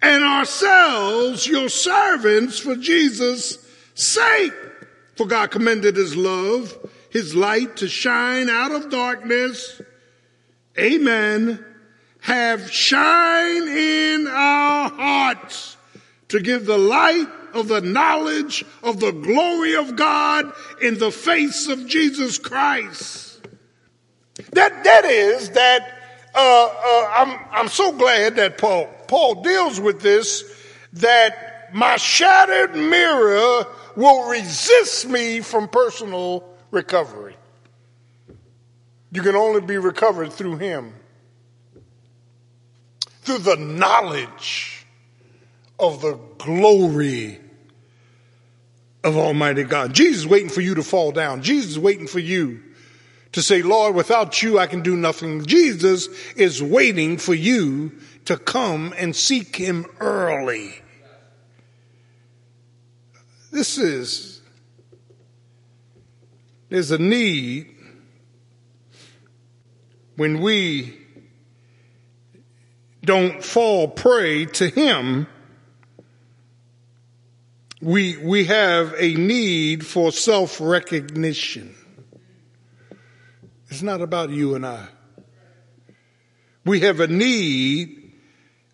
and 0.00 0.22
ourselves, 0.22 1.46
your 1.46 1.68
servants 1.68 2.58
for 2.60 2.76
Jesus' 2.76 3.58
sake. 3.94 4.52
For 5.16 5.26
God 5.26 5.50
commended 5.50 5.96
his 5.96 6.14
love, 6.14 6.76
his 7.10 7.34
light 7.34 7.78
to 7.78 7.88
shine 7.88 8.48
out 8.48 8.72
of 8.72 8.90
darkness. 8.90 9.80
Amen. 10.78 11.64
Have 12.20 12.70
shine 12.70 13.68
in 13.68 14.26
our 14.26 14.90
hearts 14.90 15.76
to 16.28 16.40
give 16.40 16.66
the 16.66 16.78
light 16.78 17.28
of 17.54 17.68
the 17.68 17.80
knowledge 17.80 18.64
of 18.82 19.00
the 19.00 19.12
glory 19.12 19.76
of 19.76 19.96
God 19.96 20.52
in 20.82 20.98
the 20.98 21.10
face 21.10 21.68
of 21.68 21.86
Jesus 21.86 22.36
Christ. 22.38 23.40
That, 24.52 24.84
that 24.84 25.04
is 25.06 25.50
that, 25.50 25.98
uh, 26.34 26.66
uh, 26.66 27.12
I'm, 27.16 27.40
I'm 27.52 27.68
so 27.68 27.92
glad 27.92 28.36
that 28.36 28.58
Paul, 28.58 28.86
Paul 29.08 29.42
deals 29.42 29.80
with 29.80 30.02
this, 30.02 30.44
that 30.94 31.70
my 31.72 31.96
shattered 31.96 32.76
mirror 32.76 33.66
will 33.96 34.28
resist 34.28 35.08
me 35.08 35.40
from 35.40 35.68
personal 35.68 36.44
recovery. 36.70 37.36
You 39.10 39.22
can 39.22 39.34
only 39.34 39.62
be 39.62 39.78
recovered 39.78 40.32
through 40.32 40.58
Him, 40.58 40.92
through 43.22 43.38
the 43.38 43.56
knowledge 43.56 44.86
of 45.78 46.02
the 46.02 46.18
glory 46.38 47.40
of 49.02 49.16
Almighty 49.16 49.64
God. 49.64 49.94
Jesus 49.94 50.20
is 50.20 50.26
waiting 50.26 50.48
for 50.48 50.60
you 50.60 50.74
to 50.74 50.82
fall 50.82 51.12
down. 51.12 51.42
Jesus 51.42 51.72
is 51.72 51.78
waiting 51.78 52.06
for 52.06 52.18
you 52.18 52.60
to 53.32 53.42
say, 53.42 53.62
Lord, 53.62 53.94
without 53.94 54.42
you, 54.42 54.58
I 54.58 54.66
can 54.66 54.82
do 54.82 54.96
nothing. 54.96 55.44
Jesus 55.46 56.08
is 56.34 56.62
waiting 56.62 57.16
for 57.16 57.34
you 57.34 57.92
to 58.24 58.36
come 58.36 58.94
and 58.96 59.14
seek 59.14 59.56
Him 59.56 59.86
early. 60.00 60.74
This 63.56 63.78
is, 63.78 64.42
there's 66.68 66.90
a 66.90 66.98
need 66.98 67.74
when 70.16 70.42
we 70.42 70.94
don't 73.02 73.42
fall 73.42 73.88
prey 73.88 74.44
to 74.44 74.68
him. 74.68 75.26
We, 77.80 78.18
we 78.18 78.44
have 78.44 78.94
a 78.98 79.14
need 79.14 79.86
for 79.86 80.12
self 80.12 80.60
recognition. 80.60 81.74
It's 83.70 83.80
not 83.80 84.02
about 84.02 84.28
you 84.28 84.54
and 84.54 84.66
I. 84.66 84.86
We 86.66 86.80
have 86.80 87.00
a 87.00 87.06
need, 87.06 88.12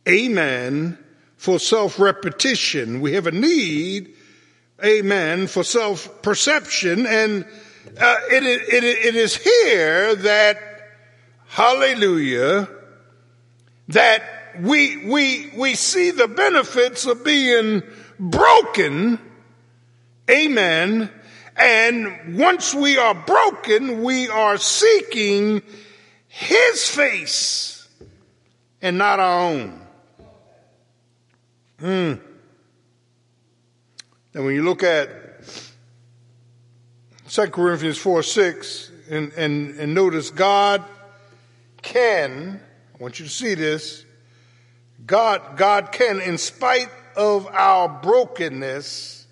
amen, 0.08 0.98
for 1.36 1.60
self 1.60 2.00
repetition. 2.00 3.00
We 3.00 3.12
have 3.12 3.28
a 3.28 3.30
need, 3.30 4.16
amen, 4.84 5.46
for 5.46 5.64
self 5.64 6.22
perception. 6.22 7.06
And 7.06 7.44
uh, 8.00 8.16
it, 8.30 8.44
it, 8.44 8.84
it 8.84 9.14
is 9.14 9.36
here 9.36 10.14
that, 10.14 10.58
hallelujah, 11.46 12.68
that 13.88 14.22
we, 14.60 15.06
we, 15.06 15.52
we 15.56 15.74
see 15.74 16.10
the 16.10 16.28
benefits 16.28 17.06
of 17.06 17.24
being 17.24 17.82
broken, 18.18 19.18
amen, 20.30 21.10
and 21.56 22.38
once 22.38 22.74
we 22.74 22.96
are 22.96 23.14
broken, 23.14 24.02
we 24.02 24.28
are 24.28 24.56
seeking 24.56 25.62
His 26.28 26.88
face 26.88 27.88
and 28.80 28.98
not 28.98 29.20
our 29.20 29.50
own. 29.50 29.80
Hmm. 31.78 32.14
And 34.34 34.44
when 34.44 34.54
you 34.54 34.62
look 34.62 34.82
at 34.82 35.10
2 37.28 37.46
Corinthians 37.48 37.98
4 37.98 38.22
6, 38.22 38.90
and, 39.10 39.32
and, 39.32 39.78
and 39.78 39.94
notice 39.94 40.30
God 40.30 40.82
can, 41.82 42.60
I 42.94 43.02
want 43.02 43.18
you 43.18 43.26
to 43.26 43.30
see 43.30 43.54
this, 43.54 44.04
God, 45.04 45.56
God 45.56 45.92
can, 45.92 46.20
in 46.20 46.38
spite 46.38 46.88
of 47.16 47.46
our 47.48 47.88
brokenness, 47.88 49.26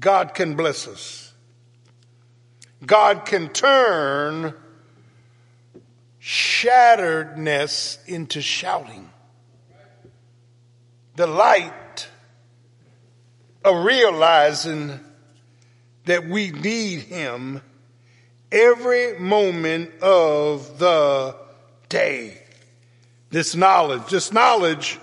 God 0.00 0.34
can 0.34 0.56
bless 0.56 0.88
us. 0.88 1.32
God 2.84 3.24
can 3.26 3.48
turn 3.48 4.54
shatteredness 6.20 7.98
into 8.08 8.40
shouting. 8.40 9.10
The 11.16 11.26
light 11.26 11.72
of 13.64 13.84
realizing 13.84 15.00
that 16.04 16.28
we 16.28 16.50
need 16.50 17.00
Him 17.00 17.62
every 18.52 19.18
moment 19.18 19.90
of 20.02 20.78
the 20.78 21.34
day. 21.88 22.40
This 23.30 23.56
knowledge, 23.56 24.06
this 24.10 24.32
knowledge 24.32 25.00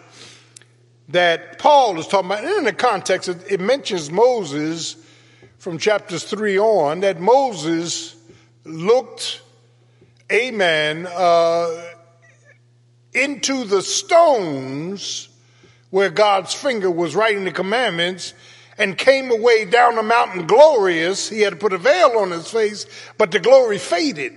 that 1.10 1.60
Paul 1.60 2.00
is 2.00 2.08
talking 2.08 2.28
about. 2.28 2.46
And 2.46 2.60
in 2.60 2.64
the 2.64 2.74
context, 2.74 3.28
it, 3.28 3.60
mentions 3.60 4.10
Moses 4.12 4.96
from 5.58 5.78
chapters 5.78 6.24
three 6.24 6.58
on, 6.58 7.02
that 7.02 7.20
Moses 7.20 8.16
looked, 8.64 9.42
amen, 10.32 11.08
uh, 11.12 11.84
into 13.14 13.66
the 13.66 13.82
stones 13.82 15.28
where 15.90 16.10
God's 16.10 16.54
finger 16.54 16.90
was 16.90 17.16
writing 17.16 17.44
the 17.44 17.52
commandments 17.52 18.34
and 18.82 18.98
came 18.98 19.30
away 19.30 19.64
down 19.64 19.96
the 19.96 20.02
mountain 20.02 20.48
glorious. 20.48 21.30
He 21.30 21.42
had 21.42 21.52
to 21.52 21.56
put 21.56 21.72
a 21.72 21.78
veil 21.78 22.18
on 22.18 22.32
his 22.32 22.50
face, 22.50 22.88
but 23.16 23.30
the 23.30 23.40
glory 23.40 23.78
faded. 23.78 24.34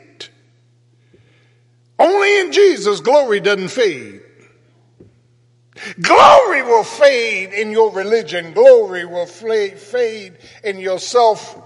Only 1.98 2.40
in 2.40 2.52
Jesus, 2.52 3.00
glory 3.00 3.40
doesn't 3.40 3.68
fade. 3.68 4.20
Glory 5.98 6.62
will 6.62 6.84
fade 6.84 7.54
in 7.54 7.70
your 7.70 7.90
religion. 7.90 8.52
Glory 8.52 9.06
will 9.06 9.24
fade 9.24 10.36
in 10.62 10.78
your 10.78 10.98
self 10.98 11.58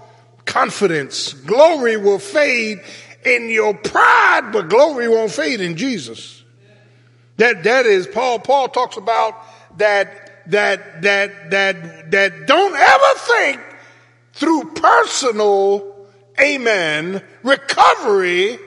confidence. 0.45 1.33
Glory 1.33 1.97
will 1.97 2.17
fade 2.17 2.79
in 3.25 3.49
your 3.49 3.73
pride, 3.73 4.51
but 4.53 4.69
glory 4.69 5.09
won't 5.09 5.31
fade 5.31 5.59
in 5.59 5.75
Jesus. 5.75 6.45
That, 7.35 7.63
that 7.65 7.85
is, 7.85 8.07
Paul, 8.07 8.39
Paul 8.39 8.69
talks 8.69 8.95
about 8.95 9.35
that, 9.77 10.28
that, 10.49 11.01
that, 11.03 11.51
that, 11.51 12.11
that 12.11 12.47
don't 12.47 12.75
ever 12.75 13.19
think 13.19 13.61
through 14.33 14.71
personal, 14.73 16.07
amen, 16.39 17.23
recovery, 17.43 18.59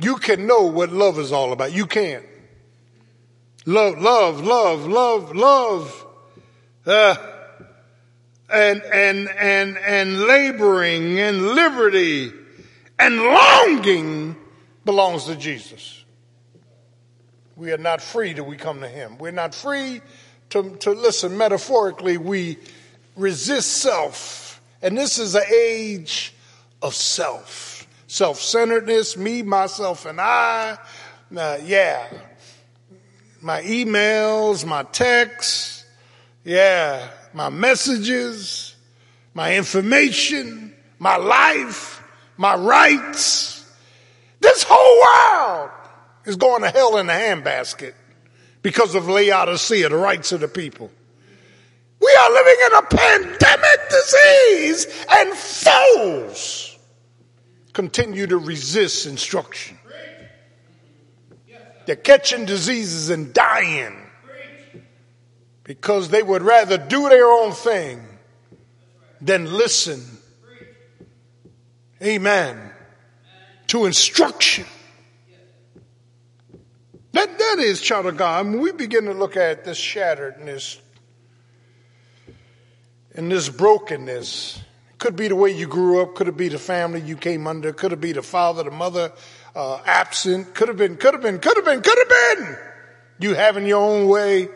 you 0.00 0.16
can 0.16 0.46
know 0.46 0.66
what 0.66 0.92
love 0.92 1.18
is 1.18 1.32
all 1.32 1.52
about. 1.52 1.72
You 1.72 1.86
can't. 1.86 2.24
Love, 3.66 4.00
love, 4.00 4.40
love, 4.40 4.86
love, 4.86 5.34
love. 5.34 6.06
Uh, 6.86 7.14
and, 8.48 8.82
and, 8.82 9.28
and, 9.28 9.78
and 9.78 10.20
laboring 10.22 11.18
and 11.20 11.42
liberty 11.42 12.32
and 12.98 13.16
longing 13.16 14.36
belongs 14.84 15.24
to 15.24 15.36
Jesus. 15.36 16.04
We 17.56 17.72
are 17.72 17.78
not 17.78 18.00
free 18.00 18.34
till 18.34 18.46
we 18.46 18.56
come 18.56 18.80
to 18.80 18.88
Him. 18.88 19.18
We're 19.18 19.32
not 19.32 19.54
free 19.54 20.00
to, 20.50 20.76
to 20.76 20.92
listen. 20.92 21.36
Metaphorically, 21.36 22.16
we 22.16 22.58
resist 23.16 23.78
self. 23.78 24.60
And 24.82 24.96
this 24.96 25.18
is 25.18 25.34
an 25.34 25.44
age 25.52 26.34
of 26.82 26.94
self. 26.94 27.86
Self 28.06 28.40
centeredness, 28.40 29.16
me, 29.16 29.42
myself, 29.42 30.06
and 30.06 30.20
I. 30.20 30.78
Yeah 31.30 32.06
my 33.40 33.62
emails, 33.62 34.64
my 34.64 34.82
texts, 34.84 35.84
yeah, 36.44 37.08
my 37.32 37.48
messages, 37.48 38.74
my 39.34 39.56
information, 39.56 40.74
my 40.98 41.16
life, 41.16 42.02
my 42.36 42.54
rights. 42.54 43.56
This 44.40 44.64
whole 44.68 45.56
world 45.56 45.70
is 46.24 46.36
going 46.36 46.62
to 46.62 46.70
hell 46.70 46.98
in 46.98 47.08
a 47.08 47.12
handbasket 47.12 47.94
because 48.62 48.94
of 48.94 49.08
Laodicea, 49.08 49.88
the 49.88 49.96
rights 49.96 50.32
of 50.32 50.40
the 50.40 50.48
people. 50.48 50.90
We 52.00 52.18
are 52.22 52.30
living 52.32 52.56
in 52.66 52.72
a 52.74 52.82
pandemic 52.82 53.90
disease 53.90 55.06
and 55.10 55.34
fools 55.34 56.78
continue 57.72 58.26
to 58.26 58.38
resist 58.38 59.06
instruction. 59.06 59.78
They're 61.86 61.96
catching 61.96 62.44
diseases 62.44 63.10
and 63.10 63.32
dying 63.32 63.96
because 65.64 66.08
they 66.08 66.22
would 66.22 66.42
rather 66.42 66.78
do 66.78 67.08
their 67.08 67.26
own 67.26 67.52
thing 67.52 68.04
than 69.20 69.52
listen. 69.52 70.02
Amen. 72.02 72.70
To 73.68 73.86
instruction. 73.86 74.64
That, 77.12 77.38
that 77.38 77.56
is, 77.58 77.80
child 77.80 78.06
of 78.06 78.16
God, 78.16 78.46
when 78.46 78.60
we 78.60 78.72
begin 78.72 79.06
to 79.06 79.14
look 79.14 79.36
at 79.36 79.64
this 79.64 79.78
shatteredness 79.78 80.78
and 83.14 83.30
this 83.30 83.48
brokenness, 83.48 84.60
could 84.98 85.16
be 85.16 85.28
the 85.28 85.34
way 85.34 85.50
you 85.50 85.66
grew 85.66 86.02
up, 86.02 86.14
could 86.14 86.28
it 86.28 86.36
be 86.36 86.48
the 86.48 86.58
family 86.58 87.00
you 87.00 87.16
came 87.16 87.46
under, 87.46 87.72
could 87.72 87.92
it 87.92 88.00
be 88.00 88.12
the 88.12 88.22
father, 88.22 88.62
the 88.62 88.70
mother, 88.70 89.12
uh, 89.54 89.80
absent. 89.84 90.54
Could 90.54 90.68
have 90.68 90.76
been, 90.76 90.96
could 90.96 91.14
have 91.14 91.22
been, 91.22 91.38
could 91.38 91.56
have 91.56 91.64
been, 91.64 91.82
could 91.82 91.98
have 91.98 92.38
been. 92.38 92.58
You 93.18 93.34
having 93.34 93.66
your 93.66 93.82
own 93.82 94.08
way. 94.08 94.48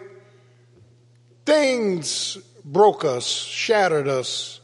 Things 1.45 2.39
broke 2.65 3.05
us, 3.05 3.27
shattered 3.27 4.09
us, 4.09 4.61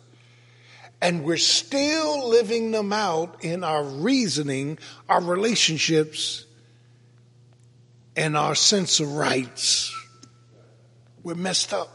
and 1.03 1.24
we're 1.24 1.36
still 1.36 2.28
living 2.28 2.70
them 2.70 2.93
out 2.93 3.45
in 3.45 3.64
our 3.64 3.84
reasoning, 3.84 4.78
our 5.09 5.20
relationships, 5.20 6.47
and 8.17 8.37
our 8.37 8.55
sense 8.55 9.01
of 9.01 9.13
rights. 9.15 9.95
We're 11.23 11.35
messed 11.35 11.73
up. 11.73 11.89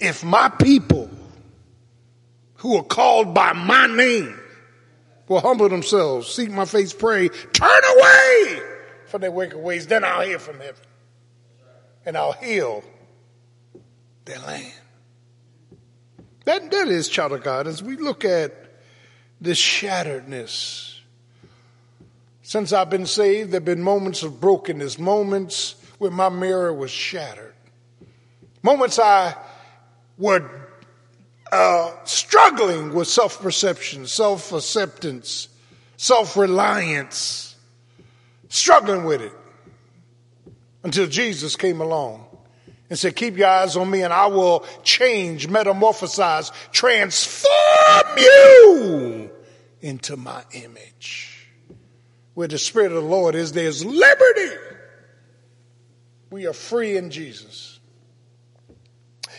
If 0.00 0.22
my 0.22 0.48
people 0.50 1.10
who 2.56 2.76
are 2.76 2.84
called 2.84 3.34
by 3.34 3.52
my 3.52 3.86
name 3.86 4.38
will 5.28 5.40
humble 5.40 5.68
themselves, 5.68 6.28
seek 6.28 6.50
my 6.50 6.64
face, 6.64 6.92
pray, 6.92 7.28
turn 7.28 7.82
away 7.96 8.60
from 9.06 9.22
their 9.22 9.30
wicked 9.30 9.58
ways, 9.58 9.86
then 9.86 10.04
I'll 10.04 10.22
hear 10.22 10.38
from 10.38 10.58
heaven. 10.58 10.82
And 12.04 12.16
I'll 12.16 12.32
heal 12.32 12.84
their 14.24 14.38
land. 14.40 14.72
That, 16.44 16.70
that 16.70 16.88
is, 16.88 17.08
child 17.08 17.32
of 17.32 17.42
God, 17.42 17.66
as 17.66 17.82
we 17.82 17.96
look 17.96 18.24
at 18.24 18.54
this 19.40 19.60
shatteredness. 19.60 20.95
Since 22.46 22.72
I've 22.72 22.90
been 22.90 23.06
saved, 23.06 23.50
there 23.50 23.56
have 23.58 23.64
been 23.64 23.82
moments 23.82 24.22
of 24.22 24.40
brokenness, 24.40 25.00
moments 25.00 25.74
where 25.98 26.12
my 26.12 26.28
mirror 26.28 26.72
was 26.72 26.92
shattered, 26.92 27.54
moments 28.62 29.00
I 29.00 29.34
were 30.16 30.48
uh, 31.50 31.90
struggling 32.04 32.94
with 32.94 33.08
self 33.08 33.42
perception, 33.42 34.06
self 34.06 34.52
acceptance, 34.52 35.48
self 35.96 36.36
reliance, 36.36 37.56
struggling 38.48 39.02
with 39.02 39.22
it 39.22 39.32
until 40.84 41.08
Jesus 41.08 41.56
came 41.56 41.80
along 41.80 42.26
and 42.88 42.96
said, 42.96 43.16
Keep 43.16 43.38
your 43.38 43.48
eyes 43.48 43.76
on 43.76 43.90
me 43.90 44.02
and 44.02 44.12
I 44.12 44.26
will 44.26 44.64
change, 44.84 45.48
metamorphosize, 45.48 46.52
transform 46.70 48.18
you 48.18 49.30
into 49.80 50.16
my 50.16 50.44
image. 50.52 51.35
Where 52.36 52.48
the 52.48 52.58
Spirit 52.58 52.92
of 52.92 53.02
the 53.02 53.08
Lord 53.08 53.34
is, 53.34 53.52
there's 53.52 53.82
liberty. 53.82 54.56
We 56.28 56.46
are 56.46 56.52
free 56.52 56.98
in 56.98 57.08
Jesus. 57.08 57.80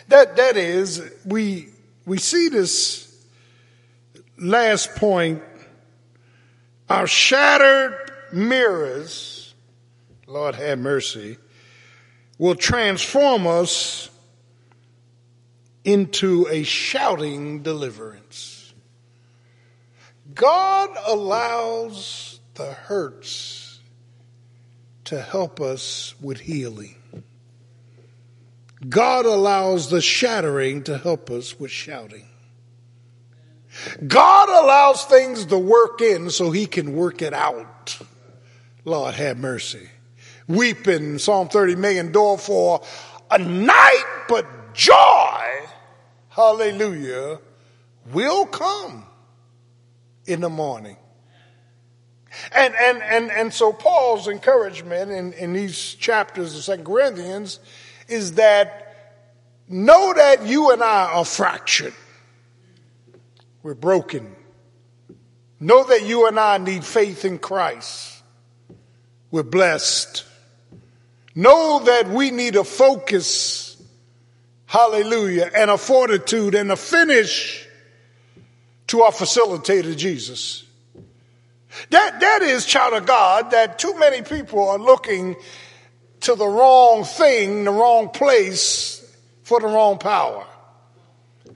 That, 0.07 0.37
that 0.37 0.57
is, 0.57 1.07
we, 1.23 1.67
we 2.07 2.17
see 2.17 2.49
this 2.49 3.15
last 4.39 4.95
point. 4.95 5.43
Our 6.89 7.05
shattered 7.05 8.11
mirrors, 8.33 9.53
Lord 10.25 10.55
have 10.55 10.79
mercy, 10.79 11.37
will 12.39 12.55
transform 12.55 13.45
us 13.45 14.09
into 15.83 16.47
a 16.49 16.63
shouting 16.63 17.61
deliverance. 17.61 18.73
God 20.33 20.89
allows 21.05 22.36
the 22.57 22.73
hurts 22.73 23.79
to 25.05 25.21
help 25.21 25.61
us 25.61 26.15
with 26.19 26.39
healing. 26.39 26.95
God 28.87 29.25
allows 29.25 29.89
the 29.89 30.01
shattering 30.01 30.83
to 30.83 30.97
help 30.97 31.29
us 31.29 31.59
with 31.59 31.71
shouting. 31.71 32.25
God 34.05 34.49
allows 34.49 35.05
things 35.05 35.45
to 35.45 35.57
work 35.57 36.01
in 36.01 36.29
so 36.29 36.51
he 36.51 36.65
can 36.65 36.95
work 36.95 37.21
it 37.21 37.33
out. 37.33 37.99
Lord 38.85 39.15
have 39.15 39.37
mercy. 39.37 39.89
Weeping, 40.47 41.19
Psalm 41.19 41.49
30 41.49 41.75
may 41.75 41.97
endure 41.97 42.37
for 42.37 42.81
a 43.29 43.37
night, 43.37 44.23
but 44.27 44.73
joy, 44.73 45.41
hallelujah, 46.29 47.39
will 48.11 48.45
come 48.45 49.05
in 50.25 50.41
the 50.41 50.49
morning. 50.49 50.97
And, 52.51 52.73
and, 52.75 53.01
and, 53.03 53.31
and 53.31 53.53
so 53.53 53.73
Paul's 53.73 54.27
encouragement 54.27 55.11
in, 55.11 55.33
in 55.33 55.53
these 55.53 55.95
chapters 55.95 56.55
of 56.55 56.63
Second 56.63 56.85
Corinthians 56.85 57.59
is 58.07 58.33
that 58.33 59.23
know 59.67 60.13
that 60.13 60.45
you 60.45 60.71
and 60.71 60.81
I 60.81 61.11
are 61.13 61.25
fractured. 61.25 61.93
We're 63.63 63.73
broken. 63.73 64.35
Know 65.59 65.83
that 65.83 66.05
you 66.05 66.27
and 66.27 66.39
I 66.39 66.57
need 66.57 66.83
faith 66.83 67.25
in 67.25 67.39
Christ. 67.39 68.21
We're 69.31 69.43
blessed. 69.43 70.23
Know 71.35 71.81
that 71.85 72.09
we 72.09 72.31
need 72.31 72.55
a 72.55 72.63
focus, 72.63 73.81
hallelujah, 74.65 75.51
and 75.55 75.69
a 75.69 75.77
fortitude 75.77 76.55
and 76.55 76.71
a 76.71 76.75
finish 76.75 77.67
to 78.87 79.01
our 79.01 79.11
facilitator, 79.11 79.95
Jesus. 79.95 80.63
That, 81.89 82.19
that 82.19 82.41
is, 82.41 82.65
child 82.65 82.93
of 82.93 83.05
God, 83.05 83.51
that 83.51 83.79
too 83.79 83.97
many 83.99 84.21
people 84.21 84.67
are 84.69 84.79
looking 84.79 85.35
to 86.21 86.35
the 86.35 86.47
wrong 86.47 87.03
thing, 87.03 87.63
the 87.63 87.71
wrong 87.71 88.09
place 88.09 89.03
for 89.43 89.59
the 89.59 89.67
wrong 89.67 89.97
power. 89.97 90.45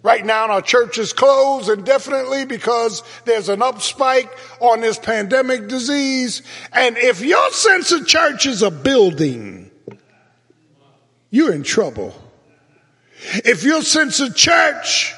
Right 0.03 0.25
now, 0.25 0.47
our 0.47 0.61
church 0.61 0.97
is 0.97 1.13
closed 1.13 1.69
indefinitely 1.69 2.45
because 2.45 3.03
there's 3.25 3.49
an 3.49 3.59
upspike 3.59 4.29
on 4.59 4.81
this 4.81 4.97
pandemic 4.97 5.67
disease. 5.67 6.41
And 6.73 6.97
if 6.97 7.21
your 7.21 7.51
sense 7.51 7.91
of 7.91 8.07
church 8.07 8.47
is 8.47 8.63
a 8.63 8.71
building, 8.71 9.69
you're 11.29 11.53
in 11.53 11.63
trouble. 11.63 12.15
If 13.45 13.63
your 13.63 13.83
sense 13.83 14.19
of 14.19 14.35
church 14.35 15.13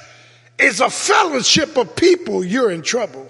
is 0.60 0.82
a 0.82 0.89
fellowship 0.89 1.78
of 1.78 1.95
people, 1.95 2.43
you're 2.43 2.72
in 2.72 2.82
trouble. 2.82 3.30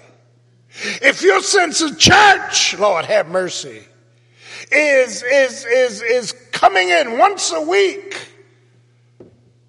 If 0.74 1.22
your 1.22 1.40
sense 1.40 1.80
of 1.80 1.98
church, 1.98 2.76
Lord 2.78 3.04
have 3.04 3.28
mercy, 3.28 3.84
is, 4.72 5.22
is, 5.22 5.64
is, 5.64 6.02
is 6.02 6.32
coming 6.52 6.88
in 6.88 7.18
once 7.18 7.52
a 7.52 7.60
week, 7.60 8.28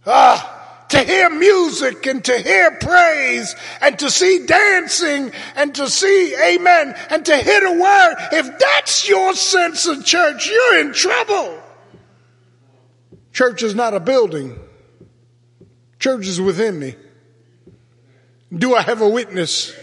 ah, 0.05 0.85
to 0.89 0.99
hear 0.99 1.29
music 1.29 2.05
and 2.05 2.23
to 2.25 2.37
hear 2.37 2.71
praise 2.71 3.55
and 3.81 3.97
to 3.99 4.09
see 4.09 4.45
dancing 4.45 5.31
and 5.55 5.75
to 5.75 5.89
see 5.89 6.35
amen 6.35 6.95
and 7.09 7.25
to 7.25 7.37
hear 7.37 7.61
the 7.61 7.81
word, 7.81 8.15
if 8.31 8.59
that's 8.59 9.07
your 9.07 9.33
sense 9.33 9.87
of 9.87 10.05
church, 10.05 10.49
you're 10.49 10.79
in 10.79 10.93
trouble. 10.93 11.61
Church 13.31 13.63
is 13.63 13.75
not 13.75 13.93
a 13.93 13.99
building. 13.99 14.57
Church 15.99 16.27
is 16.27 16.39
within 16.39 16.79
me. 16.79 16.95
Do 18.55 18.75
I 18.75 18.81
have 18.81 19.01
a 19.01 19.09
witness 19.09 19.75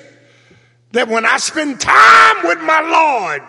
that 0.93 1.09
when 1.09 1.27
I 1.27 1.39
spend 1.39 1.81
time 1.81 2.37
with 2.45 2.61
my 2.61 2.81
Lord, 2.81 3.43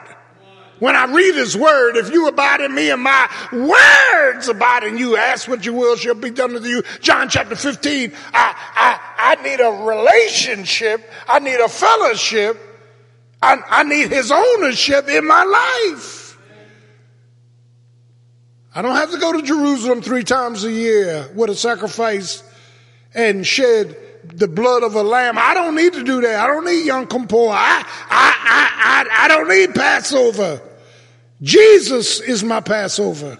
when 0.80 0.96
I 0.96 1.06
read 1.06 1.36
his 1.36 1.56
word, 1.56 1.96
if 1.96 2.12
you 2.12 2.28
abide 2.28 2.60
in 2.60 2.76
me 2.76 2.90
and 2.90 3.02
my 3.02 3.30
words 3.54 4.50
abide 4.50 4.84
in 4.84 4.98
you, 4.98 5.16
ask 5.16 5.48
what 5.48 5.66
you 5.66 5.74
will 5.74 5.96
shall 5.96 6.16
be 6.16 6.30
done 6.30 6.50
to 6.50 6.68
you. 6.68 6.84
John 7.00 7.30
chapter 7.30 7.56
15. 7.56 8.12
I, 8.34 8.56
I, 8.76 9.36
I 9.38 9.44
need 9.44 9.62
a 9.62 9.70
relationship. 9.86 11.10
I 11.28 11.40
need 11.40 11.60
a 11.60 11.70
fellowship. 11.70 12.60
I, 13.42 13.62
I 13.70 13.84
need 13.84 14.10
his 14.10 14.32
ownership 14.32 15.08
in 15.08 15.26
my 15.26 15.44
life. 15.44 16.38
I 18.76 18.82
don't 18.82 18.96
have 18.96 19.12
to 19.12 19.20
go 19.20 19.34
to 19.34 19.42
Jerusalem 19.42 20.02
three 20.02 20.24
times 20.24 20.64
a 20.64 20.72
year 20.72 21.30
with 21.36 21.50
a 21.50 21.56
sacrifice 21.56 22.44
and 23.14 23.46
shed 23.46 23.96
the 24.24 24.48
blood 24.48 24.84
of 24.84 24.96
a 24.96 25.04
lamb. 25.04 25.38
I 25.38 25.54
don't 25.54 25.76
need 25.76 25.94
to 25.94 26.04
do 26.04 26.22
that. 26.22 26.40
I 26.40 26.48
don't 26.48 26.66
need 26.66 26.86
Yom 26.86 27.08
Kippur. 27.08 27.50
I, 27.50 27.84
I, 28.10 29.06
I, 29.10 29.10
I, 29.10 29.26
I 29.26 29.28
don't 29.28 29.48
need 29.48 29.76
Passover. 29.76 30.62
Jesus 31.42 32.20
is 32.22 32.44
my 32.44 32.62
Passover. 32.62 33.38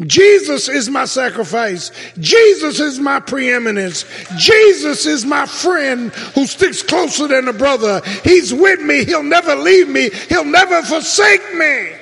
Jesus 0.00 0.68
is 0.68 0.90
my 0.90 1.06
sacrifice. 1.06 1.90
Jesus 2.18 2.80
is 2.80 2.98
my 2.98 3.18
preeminence. 3.18 4.04
Jesus 4.36 5.06
is 5.06 5.24
my 5.24 5.46
friend 5.46 6.12
who 6.34 6.46
sticks 6.46 6.82
closer 6.82 7.26
than 7.28 7.48
a 7.48 7.52
brother. 7.52 8.02
He's 8.22 8.52
with 8.52 8.80
me. 8.82 9.04
He'll 9.04 9.22
never 9.22 9.54
leave 9.54 9.88
me. 9.88 10.10
He'll 10.28 10.44
never 10.44 10.82
forsake 10.82 11.54
me. 11.54 11.92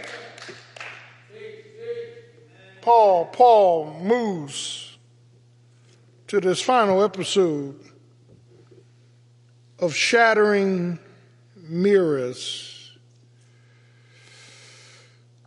Paul, 2.80 3.26
Paul 3.26 4.00
moves 4.02 4.98
to 6.26 6.40
this 6.40 6.60
final 6.60 7.02
episode 7.02 7.80
of 9.78 9.94
shattering 9.94 10.98
mirrors 11.56 12.92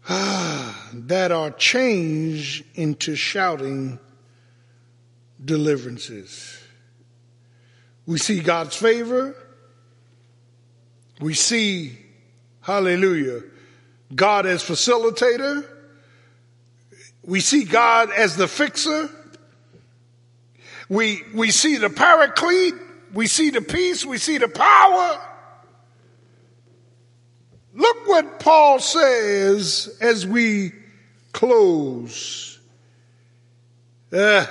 ah, 0.10 0.90
that 0.94 1.32
are 1.32 1.52
changed 1.52 2.66
into 2.76 3.16
shouting 3.16 4.00
deliverances. 5.44 6.60
We 8.06 8.18
see 8.18 8.40
God's 8.40 8.76
favor. 8.76 9.36
We 11.20 11.34
see, 11.34 11.98
hallelujah, 12.62 13.42
God 14.14 14.46
as 14.46 14.64
facilitator. 14.64 15.66
We 17.24 17.42
see 17.42 17.66
God 17.66 18.12
as 18.12 18.38
the 18.38 18.48
fixer. 18.48 19.10
We, 20.90 21.24
we 21.34 21.52
see 21.52 21.78
the 21.78 21.90
paraclete. 21.90 22.76
We 23.14 23.28
see 23.28 23.50
the 23.50 23.62
peace. 23.62 24.06
We 24.06 24.18
see 24.18 24.38
the 24.38 24.48
power. 24.48 25.20
Look 27.74 28.08
what 28.08 28.40
Paul 28.40 28.80
says 28.80 29.96
as 30.02 30.26
we 30.26 30.72
close. 31.32 32.60
Uh, 34.12 34.46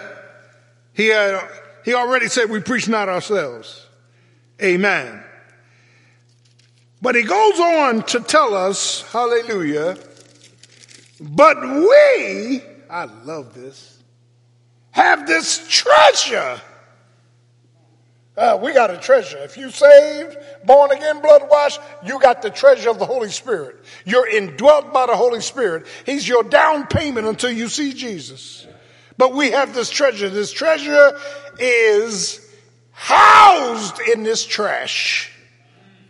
he, 0.92 1.08
had, 1.08 1.48
he 1.84 1.94
already 1.94 2.28
said 2.28 2.50
we 2.50 2.60
preach 2.60 2.88
not 2.88 3.08
ourselves. 3.08 3.86
Amen. 4.62 5.22
But 7.02 7.14
he 7.14 7.22
goes 7.24 7.60
on 7.60 8.02
to 8.04 8.20
tell 8.20 8.54
us, 8.54 9.02
hallelujah, 9.12 9.98
but 11.20 11.60
we, 11.62 12.62
I 12.88 13.04
love 13.24 13.54
this, 13.54 14.02
have 14.92 15.26
this 15.26 15.66
treasure 15.68 16.60
uh, 18.36 18.58
we 18.62 18.74
got 18.74 18.90
a 18.90 18.98
treasure. 18.98 19.38
If 19.38 19.56
you 19.56 19.70
saved, 19.70 20.36
born 20.64 20.90
again, 20.90 21.22
blood 21.22 21.48
washed, 21.48 21.80
you 22.04 22.20
got 22.20 22.42
the 22.42 22.50
treasure 22.50 22.90
of 22.90 22.98
the 22.98 23.06
Holy 23.06 23.30
Spirit. 23.30 23.76
You're 24.04 24.28
indwelt 24.28 24.92
by 24.92 25.06
the 25.06 25.16
Holy 25.16 25.40
Spirit. 25.40 25.86
He's 26.04 26.28
your 26.28 26.42
down 26.42 26.86
payment 26.86 27.26
until 27.26 27.50
you 27.50 27.68
see 27.68 27.94
Jesus. 27.94 28.66
But 29.16 29.34
we 29.34 29.52
have 29.52 29.74
this 29.74 29.88
treasure. 29.88 30.28
This 30.28 30.52
treasure 30.52 31.18
is 31.58 32.46
housed 32.90 34.00
in 34.00 34.22
this 34.22 34.44
trash. 34.44 35.32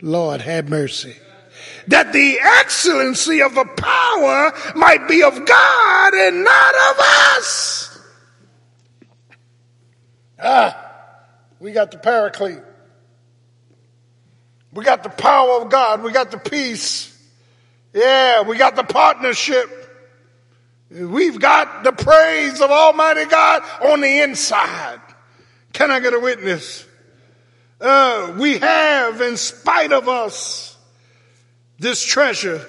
Lord, 0.01 0.41
have 0.41 0.67
mercy. 0.67 1.15
That 1.87 2.11
the 2.11 2.39
excellency 2.41 3.41
of 3.41 3.55
the 3.55 3.63
power 3.63 4.51
might 4.75 5.07
be 5.07 5.23
of 5.23 5.45
God 5.45 6.13
and 6.13 6.43
not 6.43 6.75
of 6.75 6.99
us. 6.99 7.99
Ah. 10.43 10.86
We 11.59 11.71
got 11.71 11.91
the 11.91 11.97
paraclete. 11.97 12.61
We 14.73 14.83
got 14.83 15.03
the 15.03 15.09
power 15.09 15.61
of 15.61 15.69
God. 15.69 16.03
We 16.03 16.11
got 16.11 16.31
the 16.31 16.37
peace. 16.37 17.13
Yeah, 17.93 18.43
we 18.43 18.57
got 18.57 18.75
the 18.75 18.83
partnership. 18.83 19.69
We've 20.89 21.39
got 21.39 21.83
the 21.83 21.91
praise 21.91 22.61
of 22.61 22.69
Almighty 22.69 23.25
God 23.25 23.63
on 23.81 24.01
the 24.01 24.19
inside. 24.21 24.99
Can 25.73 25.91
I 25.91 25.99
get 25.99 26.13
a 26.13 26.19
witness? 26.19 26.85
Uh, 27.79 28.35
we 28.39 28.57
have, 28.57 29.21
in 29.21 29.37
spite 29.37 29.91
of 29.91 30.07
us, 30.07 30.77
this 31.79 32.03
treasure. 32.03 32.65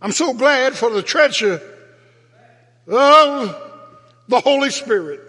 I'm 0.00 0.12
so 0.12 0.34
glad 0.34 0.74
for 0.74 0.90
the 0.90 1.02
treasure 1.02 1.60
of 2.86 3.56
the 4.28 4.40
Holy 4.40 4.70
Spirit. 4.70 5.25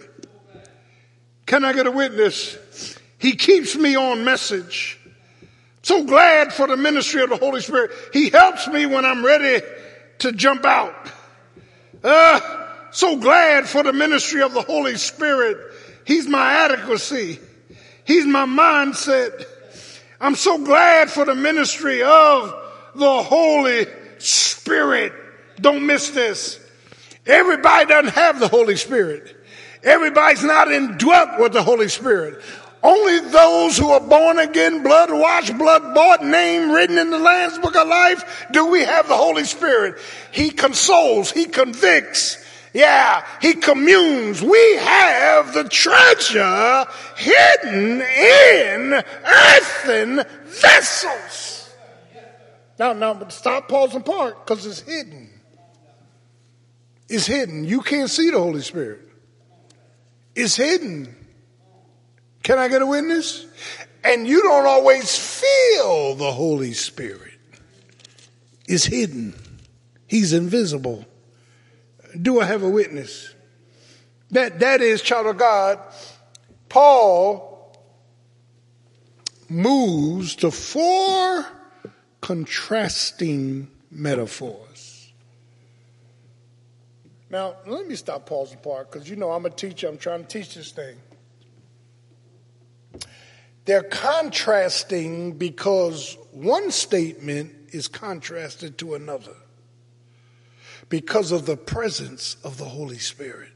Can 1.47 1.63
I 1.65 1.73
get 1.73 1.87
a 1.87 1.91
witness? 1.91 2.99
He 3.17 3.35
keeps 3.35 3.75
me 3.75 3.95
on 3.95 4.23
message. 4.23 4.99
So 5.81 6.03
glad 6.03 6.53
for 6.53 6.67
the 6.67 6.75
ministry 6.75 7.23
of 7.23 7.29
the 7.29 7.37
Holy 7.37 7.61
Spirit. 7.61 7.91
He 8.11 8.29
helps 8.29 8.67
me 8.67 8.85
when 8.85 9.05
I'm 9.05 9.25
ready 9.25 9.65
to 10.19 10.33
jump 10.33 10.65
out. 10.65 10.93
Uh, 12.03 12.67
so 12.91 13.15
glad 13.15 13.67
for 13.67 13.81
the 13.83 13.93
ministry 13.93 14.41
of 14.41 14.53
the 14.53 14.61
Holy 14.61 14.97
Spirit. 14.97 15.57
He's 16.05 16.27
my 16.27 16.65
adequacy. 16.65 17.39
He's 18.03 18.25
my 18.25 18.45
mindset. 18.45 19.45
I'm 20.19 20.35
so 20.35 20.57
glad 20.57 21.09
for 21.09 21.23
the 21.23 21.35
ministry 21.35 22.03
of 22.03 22.53
the 22.93 23.23
Holy 23.23 23.87
Spirit. 24.17 25.13
Don't 25.61 25.85
miss 25.85 26.09
this. 26.09 26.59
Everybody 27.25 27.85
doesn't 27.85 28.13
have 28.13 28.39
the 28.41 28.49
Holy 28.49 28.75
Spirit. 28.75 29.36
Everybody's 29.83 30.43
not 30.43 30.71
indwelt 30.71 31.39
with 31.39 31.53
the 31.53 31.63
Holy 31.63 31.87
Spirit. 31.87 32.41
Only 32.83 33.19
those 33.19 33.77
who 33.77 33.89
are 33.89 33.99
born 33.99 34.39
again, 34.39 34.83
blood 34.83 35.11
washed, 35.11 35.57
blood 35.57 35.95
bought, 35.95 36.23
name 36.23 36.71
written 36.71 36.97
in 36.97 37.09
the 37.09 37.17
Lamb's 37.17 37.57
Book 37.57 37.75
of 37.75 37.87
Life, 37.87 38.45
do 38.51 38.67
we 38.67 38.81
have 38.81 39.07
the 39.07 39.15
Holy 39.15 39.45
Spirit. 39.45 39.99
He 40.31 40.51
consoles, 40.51 41.31
He 41.31 41.45
convicts, 41.45 42.43
yeah, 42.73 43.25
He 43.41 43.55
communes. 43.55 44.41
We 44.41 44.75
have 44.77 45.53
the 45.53 45.63
treasure 45.63 46.85
hidden 47.15 48.01
in 48.01 48.93
earthen 49.25 50.23
vessels. 50.45 51.73
Now, 52.77 52.93
now, 52.93 53.15
but 53.15 53.31
stop, 53.31 53.67
pause, 53.67 53.95
and 53.95 54.05
park, 54.05 54.45
because 54.45 54.65
it's 54.67 54.81
hidden. 54.81 55.31
It's 57.09 57.25
hidden. 57.25 57.65
You 57.65 57.81
can't 57.81 58.09
see 58.09 58.29
the 58.29 58.39
Holy 58.39 58.61
Spirit. 58.61 59.06
It's 60.37 60.55
hidden. 60.55 61.15
Can 62.43 62.59
I 62.59 62.67
get 62.67 62.83
a 62.83 62.85
witness? 62.85 63.47
And 64.03 64.27
you 64.27 64.43
don't 64.43 64.67
always 64.67 65.17
feel 65.17 66.13
the 66.13 66.31
Holy 66.31 66.73
Spirit. 66.73 67.33
is 68.67 68.85
hidden. 68.85 69.33
He's 70.05 70.33
invisible. 70.33 71.05
Do 72.21 72.39
I 72.39 72.45
have 72.45 72.61
a 72.61 72.69
witness? 72.69 73.33
That, 74.29 74.59
that 74.59 74.81
is, 74.81 75.01
child 75.01 75.25
of 75.25 75.37
God, 75.37 75.79
Paul 76.69 77.75
moves 79.49 80.35
to 80.35 80.51
four 80.51 81.47
contrasting 82.21 83.69
metaphors. 83.89 84.66
Now, 87.29 87.55
let 87.65 87.87
me 87.87 87.95
stop 87.95 88.25
pausing 88.25 88.59
part 88.59 88.91
because 88.91 89.09
you 89.09 89.15
know 89.15 89.31
I'm 89.31 89.45
a 89.45 89.49
teacher. 89.49 89.87
I'm 89.87 89.97
trying 89.97 90.25
to 90.25 90.27
teach 90.27 90.55
this 90.55 90.71
thing. 90.71 90.97
They're 93.65 93.83
contrasting 93.83 95.33
because 95.33 96.17
one 96.31 96.71
statement 96.71 97.53
is 97.73 97.89
contrasted 97.89 98.77
to 98.77 98.95
another 98.95 99.35
because 100.87 101.33
of 101.33 101.45
the 101.45 101.57
presence 101.57 102.37
of 102.45 102.57
the 102.57 102.65
Holy 102.65 102.97
Spirit. 102.97 103.51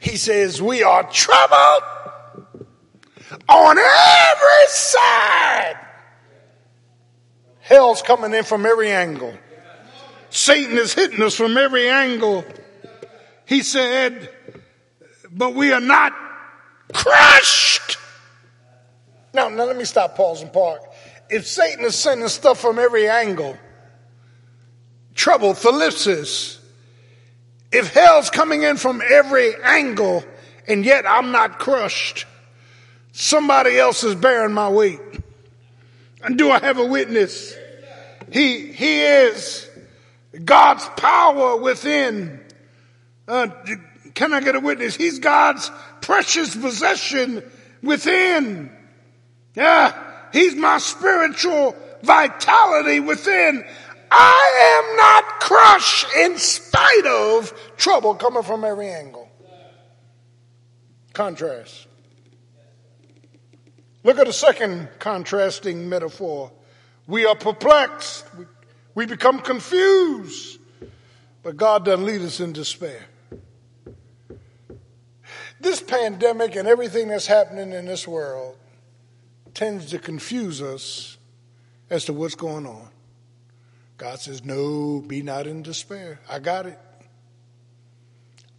He 0.00 0.16
says, 0.16 0.60
We 0.60 0.82
are 0.82 1.02
troubled 1.04 1.82
on 3.48 3.78
every 3.78 4.66
side. 4.66 5.76
Hell's 7.60 8.02
coming 8.02 8.34
in 8.34 8.44
from 8.44 8.66
every 8.66 8.90
angle. 8.90 9.34
Satan 10.34 10.76
is 10.78 10.92
hitting 10.92 11.22
us 11.22 11.36
from 11.36 11.56
every 11.56 11.88
angle. 11.88 12.44
He 13.46 13.62
said, 13.62 14.28
But 15.30 15.54
we 15.54 15.72
are 15.72 15.80
not 15.80 16.12
crushed. 16.92 17.98
Now, 19.32 19.48
now 19.48 19.62
let 19.62 19.76
me 19.76 19.84
stop, 19.84 20.16
pause, 20.16 20.42
and 20.42 20.52
park. 20.52 20.80
If 21.30 21.46
Satan 21.46 21.84
is 21.84 21.94
sending 21.94 22.26
stuff 22.26 22.60
from 22.60 22.80
every 22.80 23.08
angle, 23.08 23.56
trouble, 25.14 25.54
thlipsis, 25.54 26.58
if 27.70 27.94
hell's 27.94 28.28
coming 28.28 28.64
in 28.64 28.76
from 28.76 29.02
every 29.08 29.54
angle 29.62 30.24
and 30.66 30.84
yet 30.84 31.04
I'm 31.08 31.30
not 31.30 31.60
crushed, 31.60 32.26
somebody 33.12 33.78
else 33.78 34.02
is 34.02 34.16
bearing 34.16 34.52
my 34.52 34.68
weight. 34.68 35.00
And 36.24 36.36
do 36.36 36.50
I 36.50 36.58
have 36.58 36.78
a 36.78 36.84
witness? 36.84 37.54
He, 38.32 38.72
he 38.72 39.02
is 39.02 39.70
God's 40.44 40.88
power 40.96 41.56
within. 41.56 42.40
Uh, 43.28 43.48
can 44.14 44.32
I 44.32 44.40
get 44.40 44.56
a 44.56 44.60
witness? 44.60 44.96
He's 44.96 45.18
God's 45.18 45.70
precious 46.00 46.54
possession 46.54 47.42
within. 47.82 48.70
Yeah, 49.54 49.96
he's 50.32 50.54
my 50.54 50.78
spiritual 50.78 51.76
vitality 52.02 53.00
within. 53.00 53.64
I 54.10 54.86
am 54.88 54.96
not 54.96 55.40
crushed 55.40 56.06
in 56.16 56.38
spite 56.38 57.06
of 57.06 57.52
trouble 57.76 58.14
coming 58.14 58.42
from 58.42 58.64
every 58.64 58.88
angle. 58.88 59.28
Contrast. 61.12 61.86
Look 64.02 64.18
at 64.18 64.26
the 64.26 64.32
second 64.32 64.88
contrasting 64.98 65.88
metaphor. 65.88 66.52
We 67.06 67.24
are 67.26 67.34
perplexed. 67.34 68.26
We, 68.36 68.44
we 68.94 69.06
become 69.06 69.40
confused. 69.40 70.60
But 71.42 71.56
God 71.56 71.84
doesn't 71.84 72.06
lead 72.06 72.22
us 72.22 72.40
in 72.40 72.52
despair. 72.52 73.04
This 75.60 75.80
pandemic 75.80 76.56
and 76.56 76.66
everything 76.66 77.08
that's 77.08 77.26
happening 77.26 77.72
in 77.72 77.84
this 77.84 78.08
world 78.08 78.56
tends 79.52 79.86
to 79.90 79.98
confuse 79.98 80.60
us 80.60 81.16
as 81.90 82.06
to 82.06 82.12
what's 82.12 82.34
going 82.34 82.66
on. 82.66 82.88
God 83.96 84.18
says, 84.18 84.44
No, 84.44 85.00
be 85.06 85.22
not 85.22 85.46
in 85.46 85.62
despair. 85.62 86.18
I 86.28 86.38
got 86.38 86.66
it. 86.66 86.78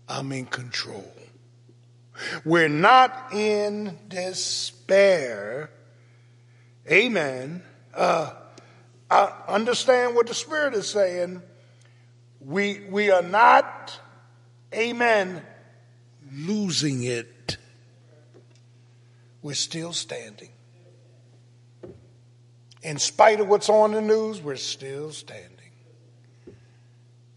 I'm 0.08 0.32
in 0.32 0.46
control. 0.46 1.12
We're 2.46 2.70
not 2.70 3.34
in 3.34 3.98
despair. 4.08 5.70
Amen. 6.90 7.64
Uh, 7.94 8.32
I 9.10 9.32
understand 9.48 10.16
what 10.16 10.28
the 10.28 10.34
Spirit 10.34 10.74
is 10.74 10.90
saying. 10.90 11.42
We, 12.40 12.82
we 12.90 13.12
are 13.12 13.22
not, 13.22 14.00
amen, 14.74 15.42
losing 16.32 17.04
it. 17.04 17.58
We're 19.42 19.54
still 19.54 19.94
standing. 19.94 20.50
In 22.82 23.00
spite 23.00 23.40
of 23.40 23.48
what's 23.48 23.70
on 23.70 23.92
the 23.92 24.02
news, 24.02 24.42
we're 24.42 24.56
still 24.56 25.12
standing. 25.12 25.50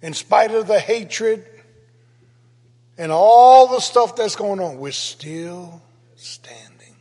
In 0.03 0.15
spite 0.15 0.53
of 0.53 0.67
the 0.67 0.79
hatred 0.79 1.47
and 2.97 3.11
all 3.13 3.69
the 3.69 3.81
stuff 3.81 4.17
that's 4.17 4.37
going 4.37 4.61
on, 4.61 4.79
we're 4.79 4.93
still 4.93 5.83
standing. 6.17 6.97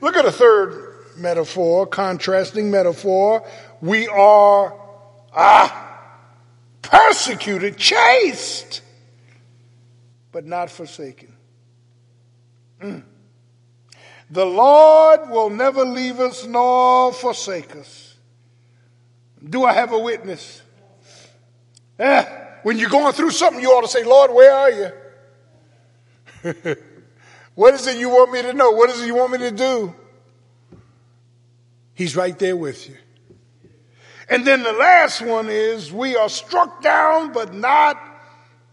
Look 0.00 0.16
at 0.16 0.24
a 0.24 0.32
third 0.32 0.93
metaphor, 1.16 1.86
contrasting 1.86 2.70
metaphor. 2.70 3.46
We 3.80 4.08
are 4.08 4.78
ah, 5.34 6.10
persecuted, 6.82 7.76
chased, 7.76 8.82
but 10.32 10.46
not 10.46 10.70
forsaken. 10.70 11.34
Mm. 12.80 13.02
The 14.30 14.46
Lord 14.46 15.30
will 15.30 15.50
never 15.50 15.84
leave 15.84 16.18
us 16.20 16.46
nor 16.46 17.12
forsake 17.12 17.76
us. 17.76 18.16
Do 19.48 19.64
I 19.64 19.72
have 19.72 19.92
a 19.92 19.98
witness? 19.98 20.62
Eh, 21.98 22.24
when 22.62 22.78
you're 22.78 22.90
going 22.90 23.12
through 23.12 23.30
something, 23.30 23.62
you 23.62 23.68
ought 23.70 23.82
to 23.82 23.88
say, 23.88 24.04
Lord, 24.04 24.32
where 24.32 24.52
are 24.52 24.70
you? 24.70 24.90
what 27.54 27.74
is 27.74 27.86
it 27.86 27.98
you 27.98 28.08
want 28.08 28.32
me 28.32 28.42
to 28.42 28.52
know? 28.52 28.70
What 28.70 28.90
is 28.90 29.02
it 29.02 29.06
you 29.06 29.14
want 29.14 29.32
me 29.32 29.38
to 29.38 29.50
do? 29.50 29.94
He's 31.94 32.16
right 32.16 32.38
there 32.38 32.56
with 32.56 32.88
you. 32.88 32.96
And 34.28 34.46
then 34.46 34.62
the 34.62 34.72
last 34.72 35.20
one 35.22 35.48
is 35.48 35.92
we 35.92 36.16
are 36.16 36.28
struck 36.28 36.82
down 36.82 37.32
but 37.32 37.54
not 37.54 38.00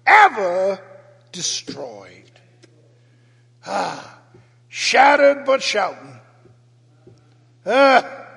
ever 0.06 0.80
destroyed. 1.32 2.32
Ah, 3.66 4.20
shattered 4.70 5.46
but 5.46 5.62
shouting. 5.62 6.20
Ah, 7.66 8.28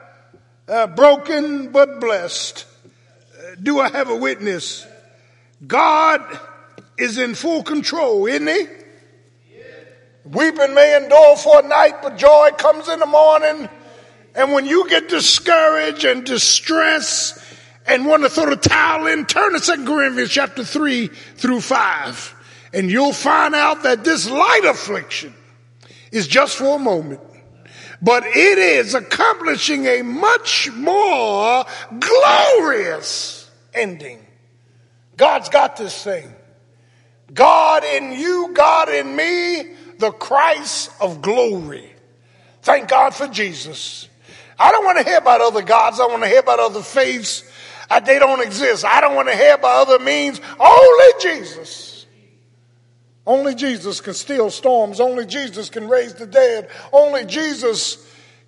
uh, 0.69 0.87
broken 0.89 1.71
but 1.71 2.01
blessed. 2.01 2.67
Do 3.63 3.81
I 3.81 3.89
have 3.89 4.11
a 4.11 4.17
witness? 4.17 4.87
God 5.67 6.21
is 6.99 7.19
in 7.19 7.35
full 7.35 7.63
control, 7.63 8.27
isn't 8.27 8.47
he? 8.47 8.67
Weeping 10.25 10.75
may 10.75 10.97
endure 10.97 11.37
for 11.37 11.61
a 11.61 11.69
night, 11.69 12.03
but 12.03 12.17
joy 12.17 12.51
comes 12.57 12.89
in 12.89 12.99
the 12.99 13.07
morning. 13.07 13.69
And 14.35 14.53
when 14.53 14.67
you 14.67 14.89
get 14.89 15.09
discouraged 15.09 16.05
and 16.05 16.25
distressed 16.25 17.39
and 17.87 18.07
want 18.07 18.25
to 18.25 18.29
throw 18.29 18.51
the 18.51 18.57
towel 18.57 19.07
in, 19.07 19.27
turn 19.27 19.53
to 19.53 19.61
2 19.61 19.85
Corinthians 19.85 20.31
chapter 20.31 20.65
3 20.65 21.07
through 21.07 21.61
5. 21.61 22.35
And 22.73 22.91
you'll 22.91 23.13
find 23.13 23.55
out 23.55 23.85
that 23.85 24.03
this 24.03 24.29
light 24.29 24.65
affliction 24.65 25.33
is 26.11 26.27
just 26.27 26.57
for 26.57 26.77
a 26.77 26.79
moment. 26.79 27.21
But 28.03 28.25
it 28.27 28.59
is 28.59 28.95
accomplishing 28.95 29.87
a 29.87 30.03
much 30.03 30.71
more 30.73 31.65
glorious 32.01 33.49
ending. 33.73 34.19
God's 35.17 35.49
got 35.49 35.77
this 35.77 36.03
thing. 36.03 36.35
God 37.33 37.85
in 37.85 38.13
you, 38.13 38.53
God 38.53 38.89
in 38.89 39.15
me, 39.15 39.75
the 39.99 40.11
Christ 40.11 40.91
of 41.01 41.23
glory. 41.23 41.93
Thank 42.63 42.89
God 42.89 43.15
for 43.15 43.29
Jesus. 43.29 44.09
I 44.59 44.71
don't 44.71 44.85
want 44.85 44.99
to 44.99 45.05
hear 45.05 45.19
about 45.19 45.41
other 45.41 45.63
gods. 45.63 46.01
I 46.01 46.07
want 46.07 46.23
to 46.23 46.29
hear 46.29 46.41
about 46.41 46.61
other 46.61 46.83
faiths. 46.83 47.45
Uh, 47.91 48.01
they 48.01 48.19
don't 48.19 48.41
exist. 48.41 48.85
I 48.85 49.01
don't 49.01 49.15
want 49.15 49.29
to 49.29 49.37
hear 49.37 49.55
about 49.55 49.89
other 49.89 50.03
means. 50.03 50.41
Only 50.59 51.07
Jesus. 51.21 52.07
Only 53.27 53.55
Jesus 53.55 54.01
can 54.01 54.15
still 54.15 54.51
storms. 54.51 55.01
Only 55.01 55.27
Jesus 55.27 55.71
can 55.71 55.89
raise 55.89 56.15
the 56.15 56.27
dead. 56.27 56.69
Only 56.93 57.25
Jesus 57.25 57.99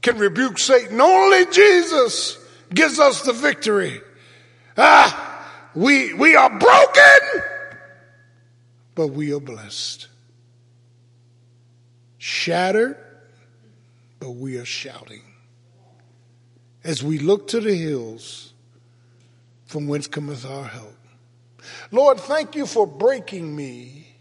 can 0.03 0.19
rebuke 0.19 0.59
Satan. 0.59 1.01
Only 1.01 1.47
Jesus 1.47 2.39
gives 2.73 3.01
us 3.01 3.23
the 3.23 3.33
victory. 3.33 4.01
Ah, 4.77 5.71
we, 5.75 6.15
we 6.15 6.37
are 6.37 6.51
broken, 6.51 7.43
but 8.95 9.09
we 9.09 9.33
are 9.33 9.41
blessed. 9.41 10.09
Shattered, 12.19 12.97
but 14.21 14.31
we 14.31 14.59
are 14.59 14.65
shouting 14.65 15.23
as 16.87 17.03
we 17.03 17.19
look 17.19 17.49
to 17.49 17.61
the 17.61 17.75
hills 17.75 18.55
from 19.65 19.89
whence 19.89 20.07
cometh 20.07 20.47
our 20.47 20.63
help. 20.63 20.95
Lord, 21.91 22.21
thank 22.21 22.55
you 22.55 22.65
for 22.65 22.87
breaking 22.87 23.55
me 23.55 24.15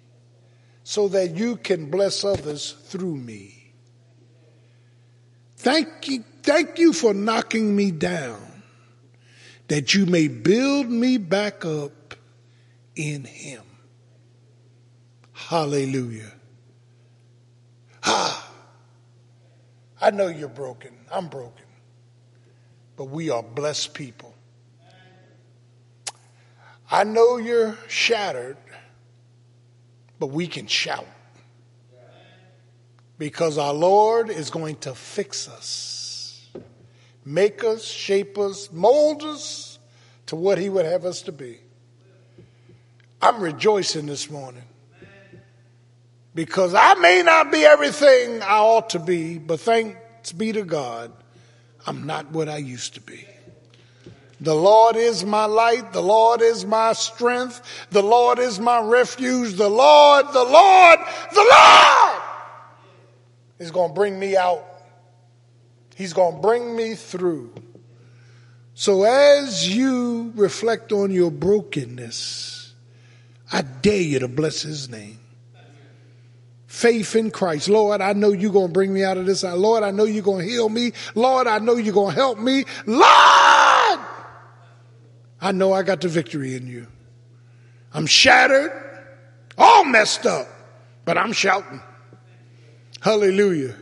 so 0.83 1.07
that 1.09 1.35
you 1.35 1.57
can 1.57 1.91
bless 1.91 2.23
others 2.23 2.71
through 2.85 3.17
me. 3.17 3.71
Thank 5.57 6.07
you, 6.07 6.23
thank 6.41 6.79
you 6.79 6.91
for 6.91 7.13
knocking 7.13 7.75
me 7.75 7.91
down 7.91 8.41
that 9.67 9.93
you 9.93 10.07
may 10.07 10.27
build 10.27 10.89
me 10.89 11.17
back 11.17 11.63
up 11.65 12.15
in 12.95 13.25
him. 13.25 13.61
Hallelujah. 15.33 16.33
Ah, 18.03 18.51
I 20.01 20.09
know 20.09 20.27
you're 20.27 20.49
broken. 20.49 20.93
I'm 21.11 21.27
broken 21.27 21.64
but 22.97 23.05
we 23.05 23.29
are 23.29 23.43
blessed 23.43 23.93
people. 23.93 24.33
I 26.89 27.03
know 27.03 27.37
you're 27.37 27.77
shattered, 27.87 28.57
but 30.19 30.27
we 30.27 30.47
can 30.47 30.67
shout 30.67 31.07
because 33.17 33.57
our 33.57 33.73
Lord 33.73 34.29
is 34.29 34.49
going 34.49 34.75
to 34.77 34.93
fix 34.93 35.47
us, 35.47 36.49
make 37.23 37.63
us, 37.63 37.83
shape 37.83 38.37
us, 38.37 38.71
mold 38.71 39.23
us 39.23 39.79
to 40.27 40.35
what 40.35 40.57
He 40.57 40.69
would 40.69 40.85
have 40.85 41.05
us 41.05 41.21
to 41.23 41.31
be. 41.31 41.59
I'm 43.21 43.41
rejoicing 43.41 44.05
this 44.05 44.29
morning 44.29 44.63
because 46.35 46.73
I 46.75 46.93
may 46.95 47.23
not 47.23 47.51
be 47.51 47.65
everything 47.65 48.41
I 48.41 48.57
ought 48.57 48.91
to 48.91 48.99
be, 48.99 49.39
but 49.39 49.59
thanks 49.59 50.31
be 50.33 50.51
to 50.51 50.63
God 50.63 51.11
I'm 51.85 52.05
not 52.05 52.31
what 52.31 52.49
I 52.49 52.57
used 52.57 52.95
to 52.95 53.01
be. 53.01 53.25
The 54.41 54.55
Lord 54.55 54.95
is 54.95 55.23
my 55.23 55.45
light. 55.45 55.93
The 55.93 56.01
Lord 56.01 56.41
is 56.41 56.65
my 56.65 56.93
strength. 56.93 57.61
The 57.91 58.03
Lord 58.03 58.39
is 58.39 58.59
my 58.59 58.81
refuge. 58.81 59.53
The 59.53 59.69
Lord, 59.69 60.27
the 60.33 60.43
Lord, 60.43 60.99
the 61.33 61.55
Lord 61.57 62.21
is 63.59 63.71
going 63.71 63.91
to 63.91 63.95
bring 63.95 64.19
me 64.19 64.35
out. 64.35 64.63
He's 65.95 66.13
going 66.13 66.35
to 66.35 66.41
bring 66.41 66.75
me 66.75 66.95
through. 66.95 67.53
So 68.73 69.03
as 69.03 69.73
you 69.73 70.33
reflect 70.35 70.91
on 70.91 71.11
your 71.11 71.31
brokenness, 71.31 72.73
I 73.51 73.61
dare 73.61 74.01
you 74.01 74.19
to 74.19 74.27
bless 74.27 74.63
his 74.63 74.89
name 74.89 75.19
faith 76.75 77.15
in 77.15 77.31
Christ. 77.31 77.69
Lord, 77.69 78.01
I 78.01 78.11
know 78.11 78.33
you're 78.33 78.51
going 78.51 78.67
to 78.67 78.73
bring 78.73 78.93
me 78.93 79.03
out 79.03 79.17
of 79.17 79.25
this. 79.25 79.43
Lord, 79.43 79.81
I 79.81 79.91
know 79.91 80.03
you're 80.03 80.21
going 80.21 80.45
to 80.45 80.51
heal 80.51 80.67
me. 80.67 80.91
Lord, 81.15 81.47
I 81.47 81.59
know 81.59 81.77
you're 81.77 81.93
going 81.93 82.13
to 82.13 82.15
help 82.15 82.37
me. 82.37 82.65
Lord, 82.85 83.99
I 85.39 85.53
know 85.53 85.71
I 85.71 85.83
got 85.83 86.01
the 86.01 86.09
victory 86.09 86.55
in 86.55 86.67
you. 86.67 86.87
I'm 87.93 88.05
shattered, 88.05 88.73
all 89.57 89.85
messed 89.85 90.25
up, 90.25 90.47
but 91.05 91.17
I'm 91.17 91.31
shouting. 91.31 91.81
Hallelujah. 92.99 93.75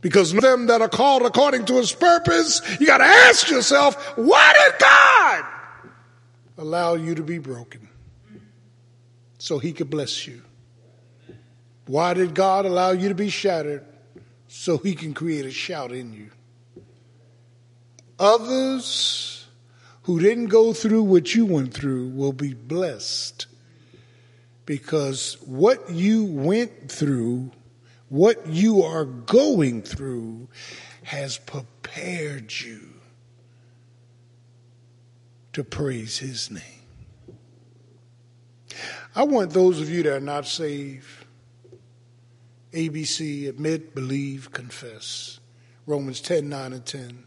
Because 0.00 0.32
them 0.32 0.66
that 0.66 0.80
are 0.80 0.88
called 0.88 1.22
according 1.22 1.64
to 1.64 1.78
his 1.78 1.92
purpose, 1.92 2.62
you 2.78 2.86
got 2.86 2.98
to 2.98 3.04
ask 3.04 3.50
yourself, 3.50 3.96
why 4.16 4.52
did 4.52 4.78
God 4.78 5.44
allow 6.58 6.94
you 6.94 7.16
to 7.16 7.22
be 7.22 7.38
broken? 7.38 7.88
So 9.38 9.58
he 9.58 9.72
could 9.72 9.90
bless 9.90 10.26
you. 10.28 10.40
Why 11.86 12.14
did 12.14 12.34
God 12.34 12.64
allow 12.64 12.92
you 12.92 13.08
to 13.08 13.14
be 13.14 13.28
shattered? 13.28 13.84
So 14.48 14.78
he 14.78 14.94
can 14.94 15.14
create 15.14 15.44
a 15.44 15.50
shout 15.50 15.92
in 15.92 16.12
you. 16.12 16.30
Others 18.18 19.46
who 20.02 20.20
didn't 20.20 20.46
go 20.46 20.72
through 20.72 21.02
what 21.02 21.34
you 21.34 21.44
went 21.46 21.74
through 21.74 22.08
will 22.10 22.32
be 22.32 22.54
blessed 22.54 23.46
because 24.66 25.36
what 25.44 25.90
you 25.90 26.24
went 26.24 26.90
through, 26.90 27.50
what 28.08 28.46
you 28.46 28.82
are 28.82 29.04
going 29.04 29.82
through, 29.82 30.48
has 31.02 31.36
prepared 31.36 32.52
you 32.52 32.80
to 35.52 35.64
praise 35.64 36.18
his 36.18 36.50
name. 36.50 36.62
I 39.14 39.24
want 39.24 39.52
those 39.52 39.80
of 39.80 39.90
you 39.90 40.02
that 40.04 40.16
are 40.16 40.20
not 40.20 40.46
saved 40.46 41.23
ABC, 42.74 43.48
admit, 43.48 43.94
believe, 43.94 44.50
confess. 44.52 45.40
Romans 45.86 46.20
10, 46.20 46.48
9 46.48 46.72
and 46.72 46.84
10. 46.84 47.24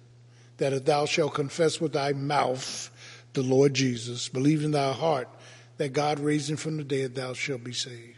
That 0.58 0.74
if 0.74 0.86
thou 0.86 1.06
shalt 1.06 1.34
confess 1.34 1.80
with 1.80 1.93
thy 1.93 2.14
mouth 2.14 2.89
the 3.34 3.43
Lord 3.43 3.74
Jesus, 3.74 4.30
believe 4.30 4.64
in 4.64 4.72
thy 4.72 4.91
heart 4.91 5.30
that 5.78 5.93
God 5.93 6.20
raised 6.20 6.50
him 6.50 6.58
from 6.58 6.78
the 6.78 6.84
dead, 6.84 7.16
thou 7.16 7.34
shalt 7.34 7.64
be 7.64 7.74
saved. 7.74 8.18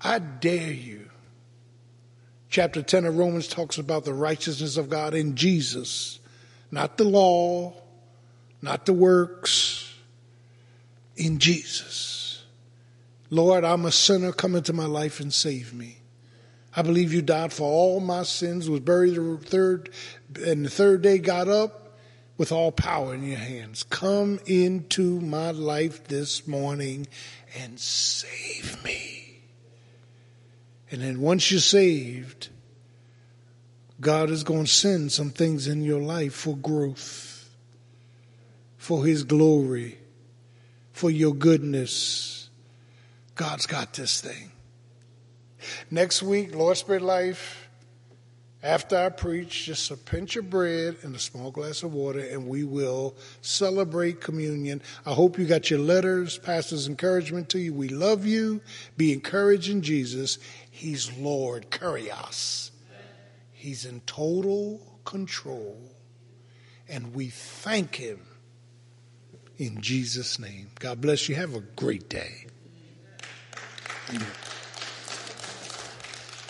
I 0.00 0.18
dare 0.18 0.72
you. 0.72 1.10
Chapter 2.48 2.82
10 2.82 3.04
of 3.04 3.16
Romans 3.16 3.46
talks 3.46 3.78
about 3.78 4.04
the 4.04 4.14
righteousness 4.14 4.76
of 4.76 4.88
God 4.88 5.14
in 5.14 5.36
Jesus, 5.36 6.18
not 6.70 6.96
the 6.96 7.04
law, 7.04 7.74
not 8.60 8.86
the 8.86 8.92
works, 8.92 9.94
in 11.16 11.38
Jesus. 11.38 12.44
Lord, 13.28 13.62
I'm 13.62 13.84
a 13.84 13.92
sinner. 13.92 14.32
Come 14.32 14.56
into 14.56 14.72
my 14.72 14.86
life 14.86 15.20
and 15.20 15.32
save 15.32 15.72
me. 15.72 15.99
I 16.74 16.82
believe 16.82 17.12
you 17.12 17.22
died 17.22 17.52
for 17.52 17.64
all 17.64 18.00
my 18.00 18.22
sins, 18.22 18.70
was 18.70 18.80
buried 18.80 19.16
the 19.16 19.38
third, 19.38 19.90
and 20.44 20.64
the 20.64 20.70
third 20.70 21.02
day 21.02 21.18
got 21.18 21.48
up 21.48 21.98
with 22.36 22.52
all 22.52 22.72
power 22.72 23.14
in 23.14 23.24
your 23.24 23.38
hands. 23.38 23.82
Come 23.82 24.38
into 24.46 25.20
my 25.20 25.50
life 25.50 26.04
this 26.04 26.46
morning 26.46 27.06
and 27.58 27.78
save 27.78 28.82
me. 28.84 29.40
And 30.90 31.02
then 31.02 31.20
once 31.20 31.50
you're 31.50 31.60
saved, 31.60 32.48
God 34.00 34.30
is 34.30 34.44
going 34.44 34.64
to 34.64 34.70
send 34.70 35.12
some 35.12 35.30
things 35.30 35.66
in 35.66 35.82
your 35.82 36.00
life 36.00 36.34
for 36.34 36.56
growth, 36.56 37.48
for 38.78 39.04
His 39.04 39.24
glory, 39.24 39.98
for 40.92 41.10
your 41.10 41.34
goodness. 41.34 42.48
God's 43.34 43.66
got 43.66 43.92
this 43.94 44.20
thing. 44.20 44.52
Next 45.90 46.22
week, 46.22 46.54
Lord 46.54 46.76
Spirit 46.76 47.02
Life, 47.02 47.68
after 48.62 48.96
I 48.98 49.08
preach, 49.08 49.64
just 49.64 49.90
a 49.90 49.96
pinch 49.96 50.36
of 50.36 50.50
bread 50.50 50.96
and 51.02 51.16
a 51.16 51.18
small 51.18 51.50
glass 51.50 51.82
of 51.82 51.94
water, 51.94 52.20
and 52.20 52.46
we 52.46 52.62
will 52.62 53.14
celebrate 53.40 54.20
communion. 54.20 54.82
I 55.06 55.14
hope 55.14 55.38
you 55.38 55.46
got 55.46 55.70
your 55.70 55.78
letters, 55.78 56.36
Pastor's 56.36 56.86
encouragement 56.86 57.48
to 57.50 57.58
you. 57.58 57.72
We 57.72 57.88
love 57.88 58.26
you. 58.26 58.60
Be 58.98 59.14
encouraged 59.14 59.70
in 59.70 59.80
Jesus. 59.80 60.38
He's 60.70 61.10
Lord, 61.16 61.70
Kurios. 61.70 62.70
He's 63.52 63.86
in 63.86 64.00
total 64.00 64.98
control. 65.04 65.78
And 66.88 67.14
we 67.14 67.28
thank 67.28 67.94
Him 67.94 68.20
in 69.56 69.80
Jesus' 69.80 70.38
name. 70.38 70.70
God 70.78 71.00
bless 71.00 71.28
you. 71.28 71.34
Have 71.34 71.54
a 71.54 71.60
great 71.60 72.08
day. 72.08 72.46